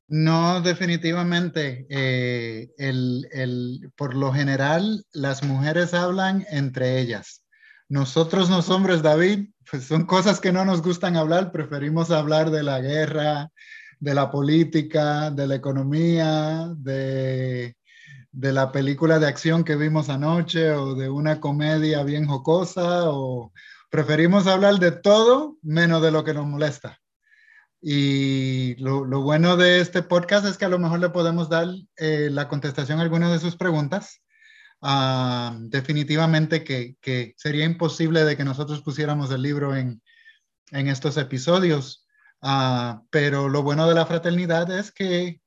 No, 0.08 0.60
definitivamente. 0.60 1.86
Eh, 1.88 2.70
el, 2.78 3.92
por 3.96 4.16
lo 4.16 4.32
general, 4.32 5.04
las 5.12 5.44
mujeres 5.44 5.94
hablan 5.94 6.44
entre 6.50 7.00
ellas. 7.00 7.44
Nosotros 7.88 8.50
los 8.50 8.70
hombres, 8.70 9.02
David, 9.02 9.50
pues 9.70 9.84
son 9.84 10.06
cosas 10.06 10.40
que 10.40 10.52
no 10.52 10.64
nos 10.64 10.82
gustan 10.82 11.16
hablar, 11.16 11.52
preferimos 11.52 12.10
hablar 12.10 12.50
de 12.50 12.62
la 12.64 12.80
guerra, 12.80 13.50
de 14.00 14.14
la 14.14 14.30
política, 14.30 15.30
de 15.30 15.46
la 15.46 15.54
economía, 15.54 16.72
de 16.76 17.76
de 18.32 18.52
la 18.52 18.72
película 18.72 19.18
de 19.18 19.26
acción 19.26 19.64
que 19.64 19.76
vimos 19.76 20.08
anoche 20.08 20.72
o 20.72 20.94
de 20.94 21.08
una 21.08 21.40
comedia 21.40 22.02
bien 22.04 22.26
jocosa 22.26 23.10
o, 23.10 23.52
Preferimos 23.90 24.46
hablar 24.46 24.78
de 24.78 24.92
todo 24.92 25.58
menos 25.62 26.00
de 26.00 26.12
lo 26.12 26.22
que 26.22 26.32
nos 26.32 26.46
molesta. 26.46 27.00
Y 27.82 28.76
lo, 28.76 29.04
bueno 29.22 29.56
de 29.56 29.80
este 29.80 30.02
podcast 30.02 30.46
es 30.46 30.56
que 30.56 30.64
a 30.64 30.68
lo 30.68 30.78
mejor 30.78 31.00
le 31.00 31.08
podemos 31.08 31.48
dar 31.48 31.66
eh, 31.96 32.28
la 32.30 32.46
contestación 32.46 33.00
a 33.00 33.02
algunas 33.02 33.32
de 33.32 33.40
sus 33.40 33.56
preguntas. 33.56 34.22
Ah, 34.80 35.56
definitivamente 35.62 36.62
que, 36.62 36.96
que, 37.00 37.34
sería 37.36 37.64
imposible 37.64 38.22
de 38.24 38.36
que 38.36 38.44
nosotros 38.44 38.80
pusiéramos 38.80 39.32
el 39.32 39.42
libro 39.42 39.74
en, 39.74 40.00
en 40.70 40.86
estos 40.86 41.16
episodios, 41.16 42.06
ah, 42.42 43.02
pero 43.10 43.48
lo 43.48 43.64
bueno 43.64 43.88
de 43.88 43.94
la 43.96 44.06
fraternidad 44.06 44.70
es 44.70 44.92
que 44.92 45.40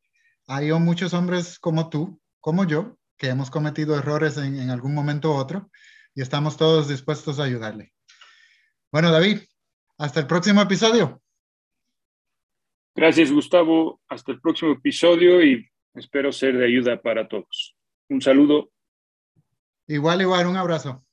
hay 0.48 0.72
muchos 0.74 1.14
hombres 1.14 1.60
como 1.60 1.90
tú, 1.90 2.20
como 2.44 2.66
yo, 2.66 2.98
que 3.18 3.30
hemos 3.30 3.50
cometido 3.50 3.98
errores 3.98 4.36
en, 4.38 4.60
en 4.60 4.70
algún 4.70 4.94
momento 4.94 5.32
u 5.32 5.36
otro 5.36 5.72
y 6.14 6.22
estamos 6.22 6.58
todos 6.58 6.90
dispuestos 6.90 7.40
a 7.40 7.46
ayudarle. 7.46 7.94
Bueno, 8.92 9.12
David, 9.12 9.40
hasta 9.98 10.20
el 10.20 10.28
próximo 10.28 10.62
episodio. 10.62 11.22
Gracias, 12.94 13.32
Gustavo. 13.32 14.02
Hasta 14.10 14.34
el 14.34 14.42
próximo 14.42 14.74
episodio 14.74 15.42
y 15.42 15.66
espero 15.94 16.34
ser 16.34 16.58
de 16.58 16.66
ayuda 16.66 17.02
para 17.02 17.30
todos. 17.30 17.78
Un 18.10 18.22
saludo. 18.22 18.72
Igual, 19.88 20.22
igual, 20.22 20.46
un 20.48 20.58
abrazo. 20.58 21.06